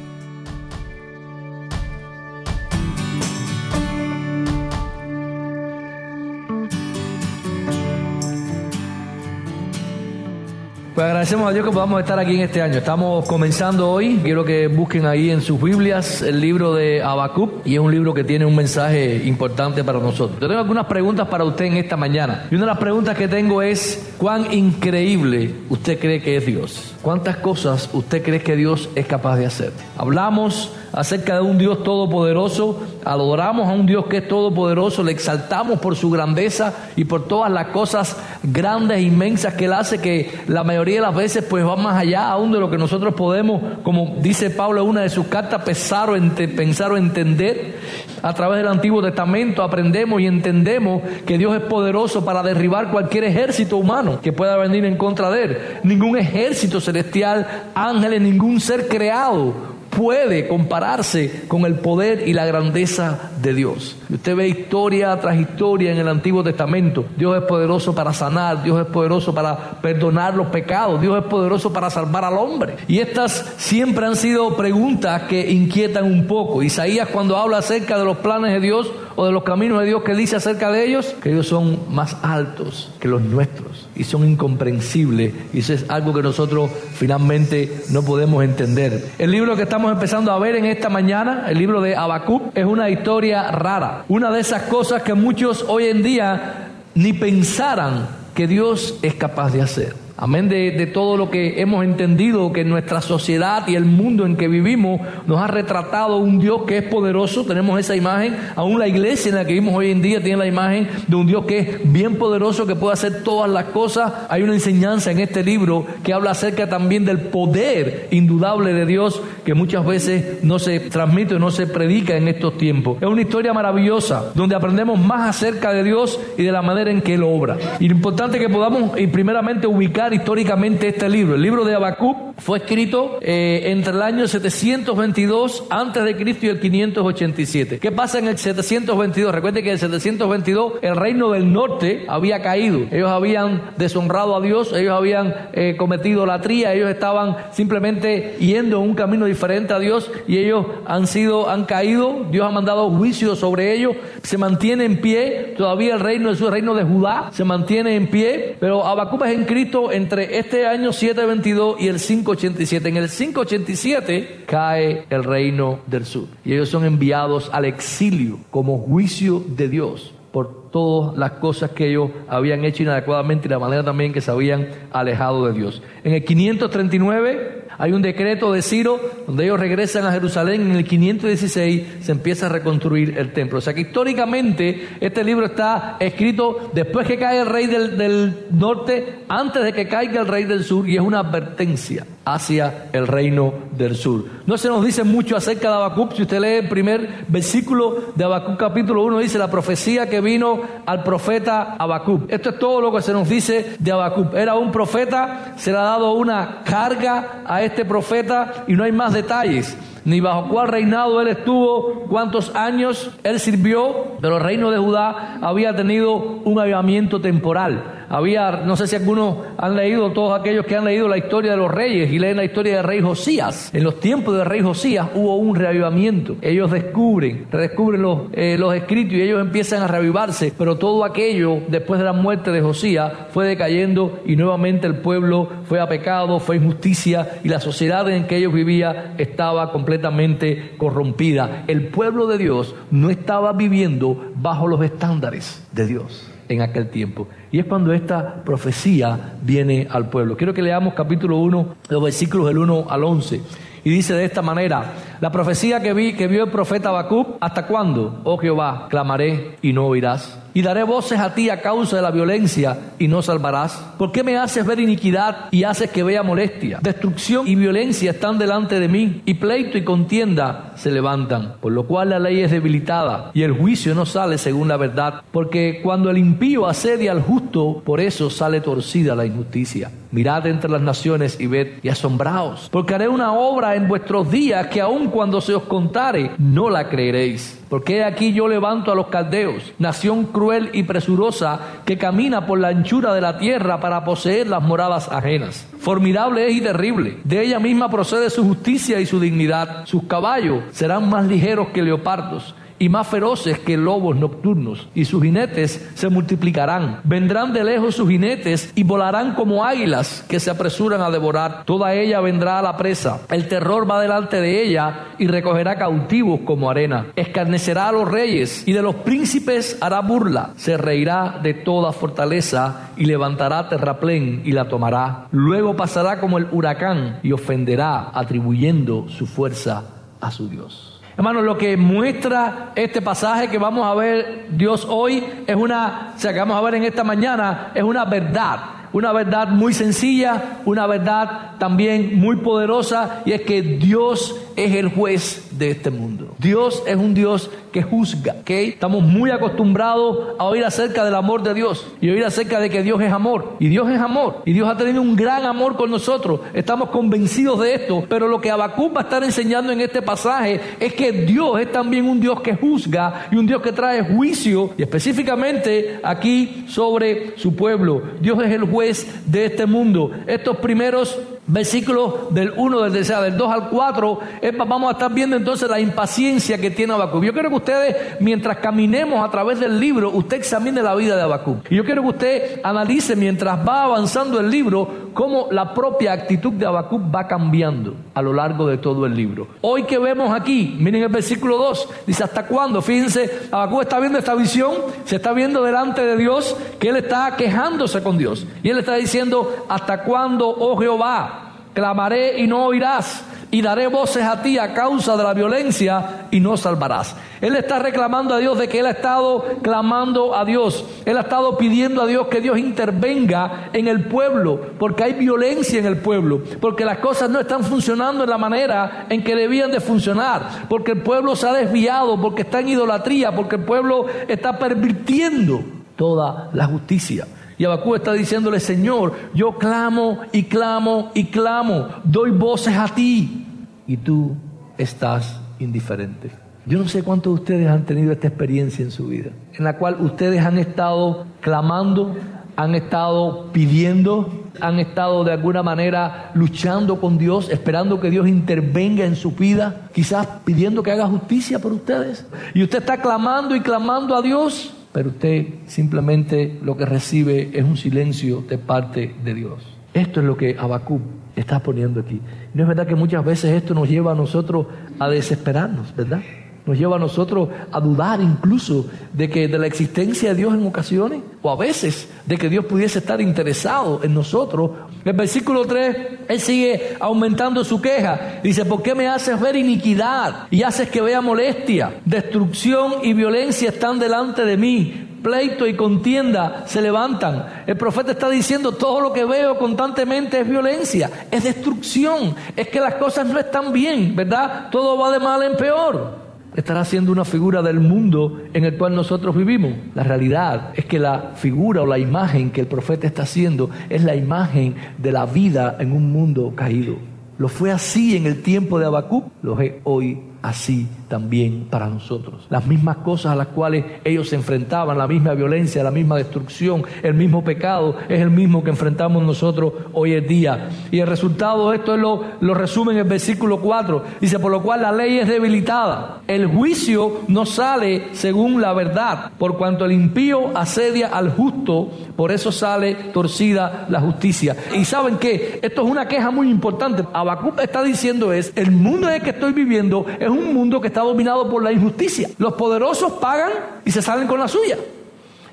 Pues 10.99 11.07
agradecemos 11.07 11.49
a 11.49 11.53
Dios 11.53 11.65
que 11.65 11.71
podamos 11.71 12.01
estar 12.01 12.19
aquí 12.19 12.35
en 12.35 12.41
este 12.41 12.61
año. 12.61 12.79
Estamos 12.79 13.25
comenzando 13.29 13.89
hoy. 13.89 14.19
Quiero 14.21 14.45
que 14.45 14.67
busquen 14.67 15.07
ahí 15.07 15.31
en 15.31 15.41
sus 15.41 15.63
Biblias 15.63 16.23
el 16.23 16.41
libro 16.41 16.75
de 16.75 17.05
Habacuc 17.05 17.65
y 17.65 17.75
es 17.75 17.79
un 17.79 17.93
libro 17.93 18.13
que 18.13 18.25
tiene 18.25 18.45
un 18.45 18.57
mensaje 18.57 19.23
importante 19.25 19.85
para 19.85 20.01
nosotros. 20.01 20.41
Yo 20.41 20.49
tengo 20.49 20.61
algunas 20.61 20.87
preguntas 20.87 21.29
para 21.29 21.45
usted 21.45 21.67
en 21.67 21.77
esta 21.77 21.97
mañana. 21.97 22.49
Y 22.51 22.57
una 22.57 22.65
de 22.65 22.71
las 22.73 22.79
preguntas 22.79 23.17
que 23.17 23.29
tengo 23.29 23.63
es, 23.63 24.13
¿cuán 24.19 24.53
increíble 24.53 25.55
usted 25.69 26.01
cree 26.01 26.21
que 26.21 26.37
es 26.37 26.45
Dios? 26.45 26.97
¿Cuántas 27.03 27.37
cosas 27.37 27.89
usted 27.93 28.25
cree 28.25 28.41
que 28.41 28.57
Dios 28.57 28.89
es 28.97 29.07
capaz 29.07 29.37
de 29.37 29.47
hacer? 29.47 29.73
Hablamos 29.97 30.73
acerca 30.93 31.35
de 31.37 31.43
un 31.43 31.57
Dios 31.57 31.85
todopoderoso, 31.85 32.81
adoramos 33.05 33.69
a 33.69 33.73
un 33.73 33.87
Dios 33.87 34.07
que 34.07 34.19
es 34.19 34.29
todopoderoso, 34.29 35.05
le 35.05 35.13
exaltamos 35.13 35.79
por 35.79 35.95
su 35.95 36.11
grandeza 36.11 36.75
y 36.97 37.05
por 37.05 37.29
todas 37.29 37.53
las 37.53 37.69
cosas 37.69 38.17
grandes 38.43 38.99
e 38.99 39.03
inmensas 39.03 39.55
que 39.55 39.67
él 39.67 39.75
hace, 39.75 40.01
que 40.01 40.31
la 40.49 40.65
mayoría 40.65 40.97
de 40.97 41.03
las 41.03 41.15
veces 41.15 41.45
pues 41.49 41.65
va 41.65 41.77
más 41.77 41.97
allá 41.97 42.29
aún 42.29 42.51
de 42.51 42.59
lo 42.59 42.69
que 42.71 42.79
nosotros 42.79 43.15
podemos, 43.15 43.63
como 43.85 44.17
dice 44.21 44.51
Pablo 44.51 44.83
en 44.83 44.89
una 44.89 45.03
de 45.03 45.11
sus 45.11 45.27
cartas, 45.27 45.63
pensar 45.63 46.11
o, 46.11 46.97
entender. 46.97 47.79
A 48.21 48.35
través 48.35 48.59
del 48.59 48.67
Antiguo 48.67 49.01
Testamento 49.01 49.63
aprendemos 49.63 50.21
y 50.21 50.27
entendemos 50.27 51.03
que 51.25 51.39
Dios 51.39 51.55
es 51.55 51.63
poderoso 51.63 52.25
para 52.25 52.43
derribar 52.43 52.91
cualquier 52.91 53.23
ejército 53.23 53.77
humano 53.77 54.19
que 54.21 54.33
pueda 54.33 54.57
venir 54.57 54.85
en 54.85 54.97
contra 54.97 55.31
de 55.31 55.45
él. 55.45 55.59
Ningún 55.85 56.19
ejército 56.19 56.81
celestial, 56.89 57.71
ángeles, 57.75 58.21
ningún 58.23 58.61
ser 58.61 58.89
creado 58.89 59.79
puede 59.91 60.47
compararse 60.47 61.45
con 61.49 61.65
el 61.65 61.77
poder 61.77 62.29
y 62.29 62.33
la 62.33 62.47
grandeza 62.47 63.31
de 63.43 63.53
Dios. 63.53 63.97
Usted 64.09 64.37
ve 64.37 64.49
historia 64.49 65.19
tras 65.19 65.37
historia 65.39 65.93
en 65.93 65.99
el 65.99 66.09
Antiguo 66.09 66.45
Testamento. 66.45 67.05
Dios 67.17 67.37
es 67.37 67.43
poderoso 67.45 67.95
para 67.95 68.13
sanar, 68.13 68.63
Dios 68.63 68.81
es 68.81 68.87
poderoso 68.87 69.35
para 69.35 69.57
perdonar 69.81 70.35
los 70.35 70.49
pecados, 70.49 71.01
Dios 71.01 71.19
es 71.19 71.25
poderoso 71.25 71.73
para 71.73 71.91
salvar 71.91 72.25
al 72.25 72.35
hombre. 72.35 72.77
Y 72.87 73.01
estas 73.01 73.55
siempre 73.57 74.07
han 74.07 74.17
sido 74.17 74.57
preguntas 74.57 75.23
que 75.23 75.51
inquietan 75.51 76.05
un 76.05 76.27
poco. 76.27 76.63
Isaías 76.63 77.09
cuando 77.09 77.37
habla 77.37 77.59
acerca 77.59 77.99
de 77.99 78.05
los 78.05 78.19
planes 78.19 78.53
de 78.53 78.61
Dios 78.61 78.91
o 79.21 79.27
de 79.27 79.33
los 79.33 79.43
caminos 79.43 79.81
de 79.81 79.87
Dios 79.87 80.05
que 80.05 80.15
dice 80.15 80.37
acerca 80.37 80.71
de 80.71 80.87
ellos, 80.87 81.17
que 81.21 81.33
ellos 81.33 81.49
son 81.49 81.81
más 81.91 82.17
altos 82.23 82.93
que 83.01 83.09
los 83.09 83.21
nuestros 83.21 83.89
y 83.97 84.05
son 84.05 84.25
incomprensibles. 84.25 85.35
Y 85.53 85.59
eso 85.59 85.73
es 85.73 85.87
algo 85.91 86.15
que 86.15 86.23
nosotros 86.23 86.71
finalmente 86.95 87.81
no 87.91 88.05
podemos 88.05 88.45
entender. 88.45 89.11
El 89.19 89.33
libro 89.33 89.57
que 89.57 89.65
estamos 89.65 89.91
empezando 89.91 90.31
a 90.31 90.39
ver 90.39 90.55
en 90.55 90.67
esta 90.67 90.89
mañana, 90.89 91.47
el 91.49 91.59
libro 91.59 91.81
de 91.81 91.97
Habacuc, 91.97 92.57
es 92.57 92.65
una 92.65 92.91
historia 92.91 93.51
rara. 93.51 94.05
Una 94.07 94.31
de 94.31 94.39
esas 94.39 94.63
cosas 94.63 95.03
que 95.03 95.15
muchos 95.15 95.65
hoy 95.67 95.87
en 95.87 96.05
día 96.05 96.69
ni 96.95 97.13
pensaran 97.13 98.07
que 98.37 98.47
Dios 98.47 99.01
es 99.03 99.15
capaz 99.15 99.51
de 99.53 99.63
hacer. 99.63 100.08
Amén 100.21 100.49
de, 100.49 100.91
todo 100.93 101.17
lo 101.17 101.31
que 101.31 101.61
hemos 101.61 101.85
entendido, 101.85 102.53
que 102.53 102.65
nuestra 102.65 103.01
sociedad 103.01 103.69
y 103.69 103.77
el 103.77 103.85
mundo 103.85 104.27
en 104.27 104.37
que 104.37 104.49
vivimos 104.49 105.01
nos 105.29 105.41
ha 105.41 105.47
retratado 105.47 106.17
un 106.17 106.41
Dios 106.41 106.63
que 106.67 106.79
es 106.79 106.83
poderoso. 106.83 107.45
Tenemos 107.45 107.79
esa 107.79 107.95
imagen. 107.95 108.37
Aún 108.57 108.81
la 108.81 108.89
iglesia 108.89 109.29
en 109.29 109.37
la 109.37 109.45
que 109.45 109.53
vivimos 109.53 109.77
hoy 109.77 109.93
en 109.93 110.03
día 110.03 110.21
tiene 110.21 110.39
la 110.39 110.49
imagen 110.49 110.89
de 111.07 111.15
un 111.15 111.29
Dios 111.29 111.45
que 111.45 111.59
es 111.59 111.93
bien 111.93 112.17
poderoso, 112.17 112.67
que 112.67 112.75
puede 112.75 112.95
hacer 112.95 113.23
todas 113.23 113.49
las 113.49 113.67
cosas. 113.67 114.13
Hay 114.29 114.43
una 114.43 114.55
enseñanza 114.55 115.13
en 115.13 115.21
este 115.21 115.45
libro 115.45 115.87
que 116.03 116.13
habla 116.13 116.33
acerca 116.33 116.69
también 116.69 117.05
del 117.05 117.21
poder 117.21 118.09
indudable 118.11 118.73
de 118.73 118.87
Dios 118.87 119.23
que 119.45 119.55
muchas 119.55 119.87
veces 119.87 120.43
no 120.43 120.59
se 120.59 120.81
transmite 120.81 121.37
o 121.37 121.39
no 121.39 121.53
se 121.53 121.69
predica 121.69 122.17
en 122.17 122.27
estos 122.27 122.59
tiempos. 122.59 123.01
Es 123.01 123.07
una 123.07 123.23
historia 123.23 123.53
maravillosa 123.53 124.33
donde 124.35 124.57
aprendemos 124.57 124.99
más 124.99 125.29
acerca 125.29 125.73
de 125.73 125.85
Dios 125.85 126.21
y 126.37 126.43
de 126.43 126.51
la 126.51 126.61
manera 126.61 126.91
en 126.91 127.03
que 127.03 127.15
Él 127.15 127.23
obra. 127.23 127.57
Y 127.79 127.89
lo 127.89 127.95
importante 127.95 128.37
es 128.37 128.43
que 128.43 128.53
podamos 128.53 128.91
primeramente 129.13 129.69
ubicar 129.69 130.08
históricamente 130.13 130.89
este 130.89 131.09
libro. 131.09 131.35
El 131.35 131.43
libro 131.43 131.65
de 131.65 131.75
Habacuc 131.75 132.35
fue 132.39 132.59
escrito 132.59 133.19
eh, 133.21 133.63
entre 133.67 133.93
el 133.93 134.03
año 134.03 134.27
722 134.27 135.65
antes 135.71 136.05
de 136.05 136.17
Cristo 136.17 136.47
y 136.47 136.49
el 136.51 136.61
587. 136.61 137.79
¿Qué 137.79 137.93
pasa 137.93 138.19
en 138.19 138.29
el 138.29 138.39
722? 138.39 139.35
Recuerde 139.35 139.63
que 139.63 139.71
en 139.71 139.75
el 139.75 139.79
722 139.79 140.75
el 140.83 140.97
reino 140.97 141.31
del 141.31 141.53
norte 141.53 142.05
había 142.09 142.43
caído. 142.43 142.81
Ellos 142.91 143.11
habían 143.11 143.73
deshonrado 143.77 144.37
a 144.37 144.41
Dios, 144.41 144.73
ellos 144.73 144.93
habían 144.93 145.35
eh, 145.53 145.77
cometido 145.77 146.27
la 146.27 146.41
tría, 146.41 146.75
ellos 146.75 146.91
estaban 146.91 147.37
simplemente 147.53 148.37
yendo 148.39 148.83
en 148.83 148.91
un 148.91 148.95
camino 148.95 149.27
diferente 149.27 149.73
a 149.75 149.79
Dios 149.79 150.11
y 150.27 150.39
ellos 150.39 150.67
han 150.87 151.07
sido, 151.07 151.51
han 151.51 151.65
caído. 151.65 152.27
Dios 152.31 152.47
ha 152.47 152.51
mandado 152.51 152.91
juicio 152.91 153.37
sobre 153.37 153.75
ellos. 153.75 153.97
Se 154.23 154.39
mantiene 154.39 154.85
en 154.85 155.01
pie. 155.01 155.55
Todavía 155.57 155.95
el 155.95 156.01
reino 156.01 156.31
es 156.31 156.41
el 156.41 156.51
reino 156.51 156.75
de 156.75 156.85
Judá 156.85 157.19
se 157.33 157.45
mantiene 157.45 157.97
en 157.97 158.09
pie, 158.09 158.57
pero 158.59 158.85
Habacuc 158.85 159.25
es 159.25 159.33
en 159.33 159.45
Cristo 159.45 159.93
entre 159.99 160.39
este 160.39 160.67
año 160.67 160.93
722 160.93 161.81
y 161.81 161.89
el 161.89 161.99
5 161.99 162.29
587. 162.37 162.89
En 162.89 162.97
el 162.97 163.09
587 163.09 164.45
cae 164.47 165.05
el 165.11 165.25
reino 165.25 165.81
del 165.87 166.05
sur 166.05 166.27
y 166.45 166.55
ellos 166.55 166.69
son 166.69 166.85
enviados 166.85 167.51
al 167.53 167.65
exilio 167.65 168.39
como 168.51 168.79
juicio 168.79 169.43
de 169.47 169.69
Dios 169.69 170.15
por 170.33 170.71
todas 170.71 171.17
las 171.17 171.33
cosas 171.33 171.71
que 171.71 171.89
ellos 171.89 172.11
habían 172.29 172.65
hecho 172.65 172.83
inadecuadamente 172.83 173.49
y 173.49 173.51
la 173.51 173.59
manera 173.59 173.83
también 173.83 174.13
que 174.13 174.21
se 174.21 174.31
habían 174.31 174.69
alejado 174.93 175.47
de 175.47 175.53
Dios. 175.59 175.83
En 176.05 176.15
el 176.15 176.25
539 176.25 177.68
hay 177.79 177.93
un 177.93 178.03
decreto 178.03 178.53
de 178.53 178.61
Ciro 178.61 179.01
donde 179.27 179.45
ellos 179.45 179.61
regresan 179.61 180.05
a 180.05 180.13
Jerusalén. 180.13 180.63
En 180.63 180.77
el 180.77 180.85
516 180.85 181.83
se 182.01 182.13
empieza 182.13 182.47
a 182.47 182.49
reconstruir 182.49 183.17
el 183.17 183.33
templo. 183.33 183.59
O 183.59 183.61
sea 183.61 183.73
que 183.73 183.83
históricamente 183.83 184.89
este 185.01 185.23
libro 185.23 185.47
está 185.47 185.97
escrito 186.01 186.71
después 186.75 187.07
que 187.07 187.19
cae 187.19 187.41
el 187.41 187.47
rey 187.47 187.67
del, 187.67 187.97
del 187.97 188.47
norte, 188.51 189.21
antes 189.29 189.63
de 189.63 189.73
que 189.73 189.87
caiga 189.87 190.21
el 190.21 190.27
rey 190.27 190.45
del 190.45 190.65
sur, 190.65 190.89
y 190.89 190.97
es 190.97 191.01
una 191.01 191.21
advertencia 191.21 192.05
hacia 192.25 192.89
el 192.93 193.07
reino 193.07 193.55
del 193.73 193.97
sur. 193.97 194.25
No 194.47 194.59
se 194.59 194.69
nos 194.69 194.85
dice 194.85 195.03
mucho 195.05 195.37
acerca 195.37 195.69
de 195.69 195.75
Habacuc. 195.77 196.13
Si 196.15 196.23
usted 196.23 196.41
lee 196.41 196.65
el 196.65 196.69
primer 196.69 197.25
versículo 197.29 198.13
de 198.15 198.25
Habacuc 198.25 198.59
capítulo 198.59 199.05
1, 199.05 199.19
dice 199.21 199.39
la 199.39 199.51
profecía 199.51 200.09
que 200.09 200.21
vino 200.21 200.61
al 200.85 201.03
profeta 201.03 201.77
Habacuc. 201.79 202.31
Esto 202.31 202.51
es 202.51 202.59
todo 202.59 202.81
lo 202.81 202.93
que 202.93 203.03
se 203.03 203.13
nos 203.13 203.29
dice 203.29 203.77
de 203.79 203.93
Habacuc. 203.93 204.35
Era 204.35 204.57
un 204.57 204.71
profeta, 204.71 205.55
se 205.57 205.73
le 205.73 205.79
ha 205.79 205.83
dado 205.83 206.13
una 206.13 206.63
carga 206.65 207.43
a 207.47 207.63
este 207.69 207.85
profeta 207.85 208.65
y 208.67 208.75
no 208.75 208.85
hay 208.85 208.93
más 208.93 209.15
detalles 209.15 209.77
ni 210.05 210.21
bajo 210.21 210.49
cuál 210.49 210.69
reinado 210.69 211.21
él 211.21 211.29
estuvo, 211.29 212.07
cuántos 212.09 212.55
años 212.55 213.11
él 213.25 213.39
sirvió, 213.39 214.17
pero 214.23 214.39
el 214.39 214.43
reino 214.43 214.71
de 214.71 214.79
Judá 214.79 215.39
había 215.43 215.77
tenido 215.77 216.17
un 216.17 216.59
avivamiento 216.59 217.21
temporal. 217.21 217.98
Había, 218.09 218.63
no 218.65 218.77
sé 218.77 218.87
si 218.87 218.97
algunos 218.97 219.37
han 219.59 219.77
leído, 219.77 220.13
todos 220.13 220.39
aquellos 220.39 220.65
que 220.67 220.77
han 220.77 220.85
leído 220.85 221.09
la 221.09 221.19
historia 221.19 221.53
de 221.53 221.57
los 221.57 221.71
reyes 221.71 222.11
y 222.11 222.19
leen 222.19 222.37
la 222.37 222.45
historia 222.45 222.77
del 222.77 222.85
rey 222.85 223.01
Josías. 223.01 223.71
En 223.75 223.85
los 223.85 224.01
tiempos 224.01 224.37
del 224.37 224.47
rey 224.47 224.63
Josías 224.63 225.09
hubo 225.15 225.37
un 225.37 225.55
reavivamiento. 225.55 226.37
Ellos 226.41 226.71
descubren, 226.71 227.47
redescubren 227.51 228.03
los, 228.03 228.21
eh, 228.33 228.57
los 228.59 228.75
escritos 228.75 229.15
y 229.15 229.23
ellos 229.23 229.41
empiezan 229.41 229.83
a 229.83 229.87
reavivarse, 229.87 230.53
pero 230.57 230.77
todo 230.77 231.05
aquello 231.05 231.61
después 231.69 231.99
de 231.99 232.07
la 232.07 232.13
muerte 232.13 232.51
de 232.51 232.63
Josías 232.63 233.13
fue 233.31 233.47
decayendo 233.47 234.21
y 234.25 234.37
nuevamente 234.37 234.87
el 234.87 234.97
pueblo 234.97 235.49
fue 235.65 235.81
a 235.81 235.89
pecado, 235.89 236.41
fue 236.41 236.57
injusticia 236.57 237.41
y 237.45 237.49
la 237.49 237.61
sociedad 237.61 238.09
en 238.09 238.27
que 238.27 238.37
ellos 238.37 238.53
vivían 238.53 239.15
estaba 239.19 239.71
completamente 239.73 240.73
corrompida. 240.79 241.65
El 241.67 241.89
pueblo 241.89 242.27
de 242.27 242.39
Dios 242.39 242.75
no 242.91 243.11
estaba 243.11 243.53
viviendo 243.53 244.33
bajo 244.37 244.67
los 244.67 244.83
estándares 244.83 245.67
de 245.73 245.87
Dios 245.87 246.28
en 246.49 246.63
aquel 246.63 246.89
tiempo. 246.89 247.29
Y 247.51 247.59
es 247.59 247.67
cuando 247.67 247.93
esta 247.93 248.43
profecía 248.45 249.35
viene 249.43 249.87
al 249.91 250.09
pueblo. 250.09 250.37
Quiero 250.37 250.55
que 250.55 250.63
leamos 250.63 250.95
capítulo 250.95 251.39
1, 251.39 251.75
los 251.89 252.03
versículos 252.03 252.47
del 252.49 252.59
1 252.59 252.87
al 252.89 253.05
11. 253.05 253.41
Y 253.85 253.91
dice 253.91 254.15
de 254.15 254.25
esta 254.25 254.43
manera, 254.43 254.95
la 255.21 255.31
profecía 255.31 255.81
que 255.81 255.95
vi, 255.95 256.13
que 256.13 256.27
vio 256.27 256.45
el 256.45 256.51
profeta 256.51 256.91
Habacuc, 256.91 257.37
¿hasta 257.41 257.67
cuándo, 257.67 258.21
oh 258.25 258.37
Jehová, 258.37 258.87
clamaré 258.91 259.57
y 259.63 259.73
no 259.73 259.87
oirás? 259.87 260.39
Y 260.59 260.63
daré 260.63 260.83
voces 260.83 261.21
a 261.21 261.37
ti 261.37 261.51
a 261.51 261.61
causa 261.61 261.95
de 261.95 262.03
la 262.03 262.11
violencia 262.11 262.77
y 262.99 263.07
no 263.07 263.23
salvarás. 263.23 263.81
¿Por 263.97 264.11
qué 264.11 264.25
me 264.25 264.37
haces 264.37 264.67
ver 264.67 264.81
iniquidad 264.81 265.47
y 265.53 265.63
haces 265.63 265.89
que 265.89 266.03
vea 266.03 266.25
molestia? 266.25 266.81
Destrucción 266.83 267.47
y 267.47 267.55
violencia 267.55 268.11
están 268.11 268.39
delante 268.39 268.81
de 268.81 268.89
mí, 268.89 269.23
y 269.25 269.35
pleito 269.35 269.79
y 269.79 269.85
contienda 269.85 270.73
se 270.75 270.91
levantan, 270.91 271.55
por 271.61 271.71
lo 271.71 271.87
cual 271.87 272.11
la 272.11 272.19
ley 272.19 272.41
es 272.41 272.51
debilitada 272.51 273.31
y 273.35 273.45
el 273.45 273.53
juicio 273.53 273.95
no 273.95 274.05
sale 274.05 274.37
según 274.37 274.67
la 274.67 274.77
verdad, 274.77 275.23
porque 275.31 275.79
cuando 275.81 276.11
el 276.11 276.19
impío 276.19 276.67
asedia 276.67 277.13
al 277.13 277.23
justo, 277.23 277.81
por 277.85 278.01
eso 278.01 278.29
sale 278.29 278.61
torcida 278.61 279.15
la 279.15 279.27
injusticia. 279.27 279.93
Mirad 280.11 280.49
entre 280.49 280.71
las 280.71 280.83
naciones 280.83 281.39
y 281.39 281.47
ved 281.47 281.75
y 281.85 281.89
asombraos, 281.89 282.69
porque 282.73 282.97
haré 282.97 283.07
una 283.07 283.33
obra 283.33 283.77
en 283.77 283.87
vuestros 283.87 284.29
días 284.29 284.67
que 284.67 284.81
aun 284.81 285.07
cuando 285.07 285.41
se 285.41 285.55
os 285.55 285.63
contare, 285.63 286.33
no 286.39 286.69
la 286.69 286.89
creeréis. 286.89 287.58
Porque 287.69 288.05
aquí 288.05 288.33
yo 288.33 288.49
levanto 288.49 288.91
a 288.91 288.95
los 288.95 289.09
caldeos, 289.09 289.73
nación 289.79 290.25
cruel 290.25 290.71
y 290.73 290.85
presurosa 290.85 291.61
que 291.85 291.99
camina 291.99 292.47
por 292.47 292.59
la 292.59 292.69
anchura 292.69 293.13
de 293.13 293.21
la 293.21 293.39
tierra 293.39 293.81
para 293.81 294.05
poseer 294.05 294.47
las 294.47 294.63
moradas 294.63 295.09
ajenas. 295.11 295.67
Formidable 295.79 296.47
es 296.49 296.57
y 296.57 296.61
terrible. 296.61 297.19
De 297.25 297.43
ella 297.43 297.59
misma 297.59 297.91
procede 297.91 298.31
su 298.31 298.45
justicia 298.45 299.01
y 299.01 299.07
su 299.07 299.21
dignidad. 299.21 299.87
Sus 299.87 300.05
caballos 300.05 300.65
serán 300.73 301.09
más 301.09 301.27
ligeros 301.27 301.69
que 301.69 301.83
leopardos 301.83 302.55
y 302.79 302.89
más 302.89 303.07
feroces 303.09 303.59
que 303.59 303.77
lobos 303.77 304.17
nocturnos, 304.17 304.89
y 304.95 305.05
sus 305.05 305.23
jinetes 305.23 305.91
se 305.95 306.09
multiplicarán. 306.09 307.01
Vendrán 307.05 307.53
de 307.53 307.65
lejos 307.65 307.97
sus 307.97 308.09
jinetes 308.09 308.73
y 308.75 308.83
volarán 308.83 309.35
como 309.35 309.65
águilas 309.65 310.25
que 310.29 310.41
se 310.41 310.51
apresuran 310.51 311.01
a 311.03 311.11
devorar. 311.11 311.65
Toda 311.65 311.95
ella 311.95 312.21
vendrá 312.21 312.59
a 312.59 312.63
la 312.63 312.77
presa. 312.77 313.21
El 313.31 313.49
terror 313.49 313.91
va 313.91 314.01
delante 314.01 314.41
de 314.41 314.63
ella 314.63 315.09
y 315.19 315.27
recogerá 315.27 315.77
cautivos 315.77 316.41
como 316.45 316.71
arena. 316.71 317.07
Escarnecerá 317.17 317.89
a 317.89 317.93
los 317.93 318.09
reyes 318.09 318.67
y 318.67 318.73
de 318.73 318.83
los 318.83 318.97
príncipes 318.97 319.79
hará 319.81 320.01
burla. 320.01 320.51
Se 320.57 320.77
reirá 320.77 321.41
de 321.43 321.55
toda 321.55 321.93
fortaleza 321.93 322.91
y 322.97 323.05
levantará 323.05 323.69
terraplén 323.69 324.43
y 324.45 324.53
la 324.53 324.69
tomará. 324.69 325.27
Luego 325.31 325.77
pasará 325.77 326.21
como 326.21 326.39
el 326.39 326.49
huracán 326.51 327.21
y 327.23 327.33
ofenderá 327.33 328.11
atribuyendo 328.13 329.09
su 329.09 329.27
fuerza 329.27 329.85
a 330.21 330.31
su 330.31 330.49
Dios. 330.49 330.88
Hermanos, 331.19 331.43
lo 331.43 331.59
que 331.59 331.77
muestra 331.77 332.71
este 332.77 333.03
pasaje 333.03 333.49
que 333.49 333.59
vamos 333.59 333.85
a 333.85 333.93
ver 333.93 334.47
Dios 334.51 334.87
hoy 334.89 335.25
es 335.49 335.57
una, 335.57 336.13
o 336.15 336.19
sea, 336.21 336.33
que 336.33 336.39
vamos 336.39 336.57
a 336.57 336.61
ver 336.61 336.77
en 336.77 336.85
esta 336.85 337.03
mañana, 337.03 337.73
es 337.75 337.83
una 337.83 338.05
verdad. 338.05 338.61
Una 338.93 339.13
verdad 339.13 339.49
muy 339.49 339.75
sencilla, 339.75 340.61
una 340.65 340.87
verdad 340.87 341.57
también 341.59 342.21
muy 342.21 342.37
poderosa, 342.37 343.23
y 343.25 343.33
es 343.33 343.41
que 343.41 343.63
Dios 343.63 344.41
es 344.55 344.77
el 344.77 344.91
juez 344.91 345.48
de 345.59 345.71
este 345.71 345.91
mundo. 345.91 346.35
Dios 346.39 346.83
es 346.87 346.97
un 346.97 347.15
Dios 347.15 347.51
que 347.73 347.83
juzga, 347.83 348.37
¿ok? 348.41 348.51
Estamos 348.51 349.03
muy 349.03 349.31
acostumbrados 349.31 350.35
a 350.39 350.45
oír 350.45 350.65
acerca 350.65 351.05
del 351.05 351.15
amor 351.15 351.43
de 351.43 351.55
Dios 351.55 351.87
y 352.01 352.09
oír 352.11 352.25
acerca 352.25 352.61
de 352.61 352.71
que 352.71 352.83
Dios 352.83 353.01
es 353.01 353.13
amor. 353.13 353.57
Y 353.59 353.69
Dios 353.69 353.91
es 353.91 354.01
amor. 354.01 354.43
Y 354.45 354.53
Dios 354.53 354.69
ha 354.69 354.77
tenido 354.77 355.03
un 355.03 355.17
gran 355.17 355.45
amor 355.45 355.77
con 355.77 355.91
nosotros. 355.91 356.41
Estamos 356.55 356.91
convencidos 356.91 357.61
de 357.61 357.75
esto. 357.75 358.05
Pero 358.09 358.29
lo 358.29 358.41
que 358.41 358.51
Habacuc 358.51 358.97
va 358.97 359.01
a 359.01 359.05
estar 359.05 359.25
enseñando 359.25 359.73
en 359.73 359.81
este 359.81 360.03
pasaje 360.03 360.61
es 360.81 360.95
que 360.95 361.13
Dios 361.13 361.61
es 361.61 361.71
también 361.73 362.07
un 362.07 362.21
Dios 362.21 362.41
que 362.41 362.55
juzga 362.55 363.29
y 363.31 363.37
un 363.37 363.47
Dios 363.47 363.63
que 363.63 363.73
trae 363.73 364.03
juicio. 364.03 364.71
Y 364.77 364.83
específicamente 364.83 366.01
aquí 366.03 366.65
sobre 366.69 367.37
su 367.37 367.55
pueblo. 367.55 368.03
Dios 368.21 368.39
es 368.45 368.53
el 368.53 368.65
juez 368.65 369.23
de 369.27 369.47
este 369.47 369.67
mundo. 369.67 370.13
Estos 370.27 370.57
primeros 370.59 371.19
versículos 371.49 372.33
del 372.33 372.53
1, 372.57 372.83
del, 372.83 373.05
del 373.05 373.37
2 373.37 373.53
al 373.53 373.69
4, 373.71 374.21
vamos 374.67 374.89
a 374.89 374.93
estar 374.93 375.13
viendo 375.13 375.37
entonces 375.37 375.69
la 375.69 375.81
impaciencia 375.81 376.59
que 376.59 376.71
tiene 376.71 376.93
Habacuc. 376.93 377.25
Yo 377.25 377.33
quiero 377.33 377.49
que 377.49 377.57
ustedes, 377.57 377.97
mientras 378.21 378.59
caminemos 378.59 379.25
a 379.27 379.31
través 379.31 379.59
del 379.59 379.81
libro, 379.81 380.11
usted 380.11 380.37
examine 380.37 380.83
la 380.83 380.95
vida 380.95 381.17
de 381.17 381.23
Habacuc. 381.23 381.71
Y 381.71 381.77
yo 381.77 381.85
quiero 381.85 382.03
que 382.03 382.09
usted 382.09 382.61
analice 382.63 383.17
mientras 383.17 383.67
va 383.67 383.85
avanzando 383.85 384.39
el 384.39 384.51
libro, 384.51 385.09
cómo 385.15 385.49
la 385.51 385.75
propia 385.75 386.13
actitud 386.13 386.53
de 386.53 386.67
Habacuc 386.67 387.03
va 387.15 387.27
cambiando 387.27 387.95
a 388.15 388.23
lo 388.23 388.33
largo 388.33 388.67
de 388.67 388.79
todo 388.79 389.07
el 389.07 389.15
libro. 389.15 389.49
Hoy 389.63 389.85
que 389.85 389.99
vemos 389.99 390.33
aquí, 390.33 390.77
miren 390.79 391.03
el 391.03 391.09
versículo 391.09 391.57
2, 391.57 391.89
dice, 392.07 392.25
¿hasta 392.25 392.47
cuándo? 392.47 392.83
Fíjense, 392.83 393.49
Habacuc 393.51 393.83
está 393.83 393.99
viendo 393.99 394.19
esta 394.19 394.35
visión, 394.35 394.73
se 395.05 395.17
está 395.17 395.33
viendo 395.33 395.63
delante 395.63 396.03
de 396.03 396.17
Dios, 396.17 396.57
que 396.79 396.91
él 396.91 396.97
está 396.97 397.35
quejándose 397.37 398.03
con 398.03 398.19
Dios. 398.19 398.47
Y 398.63 398.69
él 398.69 398.79
está 398.79 398.95
diciendo, 398.95 399.65
¿hasta 399.69 400.03
cuándo, 400.03 400.49
oh 400.49 400.77
Jehová? 400.77 401.38
Clamaré 401.79 402.41
y 402.41 402.49
no 402.49 402.65
oirás, 402.65 403.23
y 403.53 403.63
daré 403.63 403.87
voces 403.87 404.25
a 404.25 404.43
ti 404.43 404.59
a 404.59 404.75
causa 404.75 405.17
de 405.17 405.23
la 405.23 405.33
violencia 405.33 406.27
y 406.33 406.41
no 406.41 406.57
salvarás. 406.57 407.15
Él 407.41 407.55
está 407.55 407.79
reclamando 407.79 408.35
a 408.35 408.39
Dios 408.39 408.59
de 408.59 408.69
que 408.69 408.81
él 408.81 408.87
ha 408.87 408.91
estado 408.91 409.45
clamando 409.63 410.35
a 410.35 410.45
Dios. 410.45 410.85
Él 411.05 411.17
ha 411.17 411.21
estado 411.21 411.57
pidiendo 411.57 412.03
a 412.03 412.07
Dios 412.09 412.27
que 412.27 412.41
Dios 412.41 412.59
intervenga 412.59 413.71
en 413.73 413.87
el 413.87 414.07
pueblo, 414.07 414.61
porque 414.77 415.05
hay 415.05 415.13
violencia 415.13 415.79
en 415.79 415.87
el 415.87 415.99
pueblo, 415.99 416.43
porque 416.61 416.85
las 416.85 416.99
cosas 416.99 417.31
no 417.31 417.39
están 417.39 417.63
funcionando 417.63 418.25
en 418.25 418.31
la 418.31 418.39
manera 418.39 419.07
en 419.09 419.23
que 419.23 419.37
debían 419.37 419.71
de 419.71 419.79
funcionar, 419.79 420.67
porque 420.69 420.91
el 420.91 421.03
pueblo 421.03 421.37
se 421.37 421.47
ha 421.47 421.53
desviado, 421.53 422.21
porque 422.21 422.43
está 422.43 422.59
en 422.59 422.71
idolatría, 422.71 423.37
porque 423.37 423.55
el 423.55 423.65
pueblo 423.65 424.07
está 424.27 424.59
pervirtiendo 424.59 425.63
toda 425.95 426.51
la 426.53 426.67
justicia. 426.67 427.25
Y 427.59 427.65
Abacú 427.65 427.97
está 427.97 428.13
diciéndole, 428.13 428.61
Señor, 428.61 429.15
yo 429.35 429.59
clamo 429.59 430.21
y 430.33 430.45
clamo 430.45 431.11
y 431.13 431.25
clamo, 431.25 431.89
doy 432.05 432.31
voces 432.31 432.77
a 432.77 432.87
ti 432.87 433.45
y 433.87 433.97
tú 433.97 434.37
estás 434.79 435.41
indiferente. 435.59 436.31
Yo 436.67 436.79
no 436.79 436.87
sé 436.87 437.03
cuántos 437.03 437.35
de 437.35 437.41
ustedes 437.41 437.69
han 437.69 437.85
tenido 437.85 438.13
esta 438.13 438.29
experiencia 438.29 438.85
en 438.85 438.91
su 438.91 439.09
vida, 439.09 439.31
en 439.55 439.65
la 439.65 439.77
cual 439.77 439.97
ustedes 440.01 440.45
han 440.45 440.59
estado 440.59 441.27
clamando, 441.41 442.15
han 442.57 442.75
estado 442.75 443.51
pidiendo, 443.53 444.45
han 444.61 444.79
estado 444.79 445.25
de 445.25 445.33
alguna 445.33 445.63
manera 445.63 446.31
luchando 446.35 447.01
con 447.01 447.19
Dios, 447.19 447.49
esperando 447.51 448.01
que 448.01 448.11
Dios 448.11 448.29
intervenga 448.29 449.05
en 449.05 449.17
su 449.17 449.33
vida, 449.33 449.89
quizás 449.95 450.29
pidiendo 450.45 450.83
que 450.83 450.93
haga 450.93 451.07
justicia 451.07 451.59
por 451.59 451.73
ustedes. 451.73 452.27
Y 452.55 452.63
usted 452.63 452.79
está 452.79 453.01
clamando 453.01 453.57
y 453.57 453.61
clamando 453.61 454.15
a 454.15 454.23
Dios 454.23 454.75
pero 454.93 455.11
usted 455.11 455.47
simplemente 455.67 456.59
lo 456.63 456.77
que 456.77 456.87
recibe 456.87 457.51
es 457.53 457.65
un 457.65 457.77
silencio 457.77 458.43
de 458.49 458.59
parte 458.59 459.15
de 459.25 459.35
Dios. 459.35 459.67
Esto 459.95 460.21
es 460.21 460.27
lo 460.27 460.37
que 460.37 460.57
Habacuc 460.59 461.03
Estás 461.39 461.61
poniendo 461.61 462.01
aquí. 462.01 462.21
No 462.53 462.63
es 462.63 462.69
verdad 462.69 462.85
que 462.85 462.97
muchas 462.97 463.25
veces 463.25 463.53
esto 463.53 463.73
nos 463.73 463.89
lleva 463.89 464.11
a 464.11 464.15
nosotros 464.17 464.67
a 464.99 465.09
desesperarnos, 465.09 465.95
¿verdad? 465.95 466.21
Nos 466.69 466.79
lleva 466.79 466.97
a 466.97 466.99
nosotros 466.99 467.49
a 467.73 467.81
dudar 467.81 468.21
incluso 468.21 468.85
de 469.11 469.31
que 469.31 469.49
de 469.49 469.59
la 469.59 469.67
existencia 469.67 470.29
de 470.29 470.35
Dios 470.35 470.53
en 470.53 470.67
ocasiones, 470.67 471.23
o 471.41 471.51
a 471.51 471.57
veces 471.57 472.07
de 472.27 472.37
que 472.37 472.51
Dios 472.51 472.67
pudiese 472.67 472.99
estar 472.99 473.23
interesado 473.23 474.01
en 474.03 474.13
nosotros. 474.13 474.73
El 475.03 475.15
versículo 475.15 475.65
3, 475.65 475.97
Él 476.29 476.41
sigue 476.41 476.95
aumentando 477.01 477.65
su 477.65 477.81
queja. 477.81 478.41
Dice, 478.43 478.67
¿por 478.67 478.83
qué 478.83 478.95
me 478.95 479.09
haces 479.09 479.41
ver 479.41 479.57
iniquidad 479.57 480.47
y 480.51 480.63
haces 480.63 480.91
que 480.91 481.01
vea 481.01 481.23
molestia? 481.23 482.01
Destrucción 482.05 482.97
y 483.03 483.15
violencia 483.15 483.71
están 483.71 483.99
delante 483.99 484.45
de 484.45 484.59
mí 484.59 485.09
pleito 485.23 485.67
y 485.67 485.75
contienda 485.75 486.65
se 486.67 486.81
levantan. 486.81 487.65
El 487.67 487.77
profeta 487.77 488.13
está 488.13 488.29
diciendo, 488.29 488.73
todo 488.73 489.01
lo 489.01 489.13
que 489.13 489.25
veo 489.25 489.59
constantemente 489.59 490.41
es 490.41 490.49
violencia, 490.49 491.11
es 491.31 491.43
destrucción, 491.43 492.37
es 492.55 492.69
que 492.69 492.81
las 492.81 492.95
cosas 492.95 493.27
no 493.27 493.39
están 493.39 493.73
bien, 493.73 494.15
¿verdad? 494.15 494.69
Todo 494.71 494.97
va 494.97 495.11
de 495.11 495.19
mal 495.19 495.43
en 495.43 495.57
peor. 495.57 496.28
Estará 496.59 496.85
siendo 496.85 497.13
una 497.13 497.25
figura 497.25 497.63
del 497.63 497.79
mundo 497.79 498.43
en 498.53 498.65
el 498.65 498.77
cual 498.77 498.93
nosotros 498.93 499.37
vivimos. 499.37 499.75
La 499.95 500.03
realidad 500.03 500.73
es 500.75 500.87
que 500.87 500.99
la 500.99 501.35
figura 501.37 501.83
o 501.83 501.87
la 501.87 502.01
imagen 502.01 502.51
que 502.51 502.61
el 502.61 502.67
profeta 502.67 503.07
está 503.07 503.23
haciendo 503.23 503.71
es 503.89 504.03
la 504.03 504.17
imagen 504.17 504.75
de 504.99 505.13
la 505.13 505.25
vida 505.25 505.77
en 505.79 505.93
un 505.93 506.11
mundo 506.11 506.55
caído. 506.57 506.97
Lo 507.39 507.47
fue 507.47 507.71
así 507.71 508.17
en 508.17 508.27
el 508.27 508.43
tiempo 508.43 508.81
de 508.81 508.87
Habacuc, 508.87 509.27
lo 509.41 509.61
es 509.61 509.75
hoy 509.85 510.19
así 510.43 510.89
también 511.09 511.67
para 511.71 511.89
nosotros. 511.89 512.47
Las 512.51 512.67
mismas 512.67 512.99
cosas 512.99 513.33
a 513.33 513.37
las 513.37 513.49
cuales 513.49 513.85
ellos 514.05 514.29
se 514.29 514.37
enfrentaban, 514.37 514.99
la 514.99 515.09
misma 515.09 515.35
violencia, 515.35 515.83
la 515.83 515.91
misma 515.91 516.17
destrucción, 516.17 516.85
el 517.03 517.15
mismo 517.15 517.43
pecado, 517.43 517.97
es 518.09 518.21
el 518.21 518.31
mismo 518.31 518.63
que 518.63 518.71
enfrentamos 518.71 519.23
nosotros 519.23 519.73
hoy 519.93 520.15
en 520.15 520.27
día. 520.27 520.69
Y 520.91 521.01
el 521.01 521.07
resultado 521.07 521.73
esto 521.73 521.95
es 521.95 522.01
lo, 522.01 522.25
lo 522.41 522.55
resume 522.55 522.93
en 522.93 522.99
el 522.99 523.05
versículo 523.05 523.61
4. 523.61 524.05
Dice, 524.21 524.39
por 524.39 524.53
lo 524.53 524.63
cual 524.63 524.83
la 524.83 524.93
ley 524.93 525.19
es 525.19 525.29
debilitada. 525.29 526.21
El 526.27 526.47
juicio 526.47 527.23
no 527.29 527.47
sale 527.47 528.09
según 528.13 528.61
la 528.61 528.73
verdad, 528.73 529.33
por 529.39 529.57
cuanto 529.57 529.85
el 529.85 529.93
impío 529.93 530.57
asedia 530.57 531.09
al 531.09 531.31
justo, 531.31 531.91
por 532.17 532.33
eso 532.33 532.53
sale 532.53 532.95
torcida 533.13 533.87
la 533.89 534.01
justicia. 534.01 534.57
Y 534.75 534.85
saben 534.85 535.17
que 535.19 535.61
esto 535.63 535.83
es 535.83 535.91
una 535.91 536.09
queja 536.09 536.31
muy 536.31 536.51
importante. 536.51 537.05
Habacuc 537.13 537.61
está 537.61 537.83
diciendo 537.83 538.33
es, 538.33 538.53
el 538.57 538.71
mundo 538.71 539.09
en 539.09 539.15
el 539.15 539.23
que 539.23 539.31
estoy 539.31 539.53
viviendo 539.53 540.07
es 540.19 540.29
un 540.29 540.53
mundo 540.53 540.81
que 540.81 540.89
está 540.89 540.98
dominado 541.03 541.49
por 541.49 541.63
la 541.63 541.73
injusticia. 541.73 542.31
Los 542.39 542.55
poderosos 542.55 543.13
pagan 543.15 543.53
y 543.85 543.91
se 543.91 544.03
salen 544.03 544.27
con 544.27 544.39
la 544.39 544.49
suya. 544.49 544.77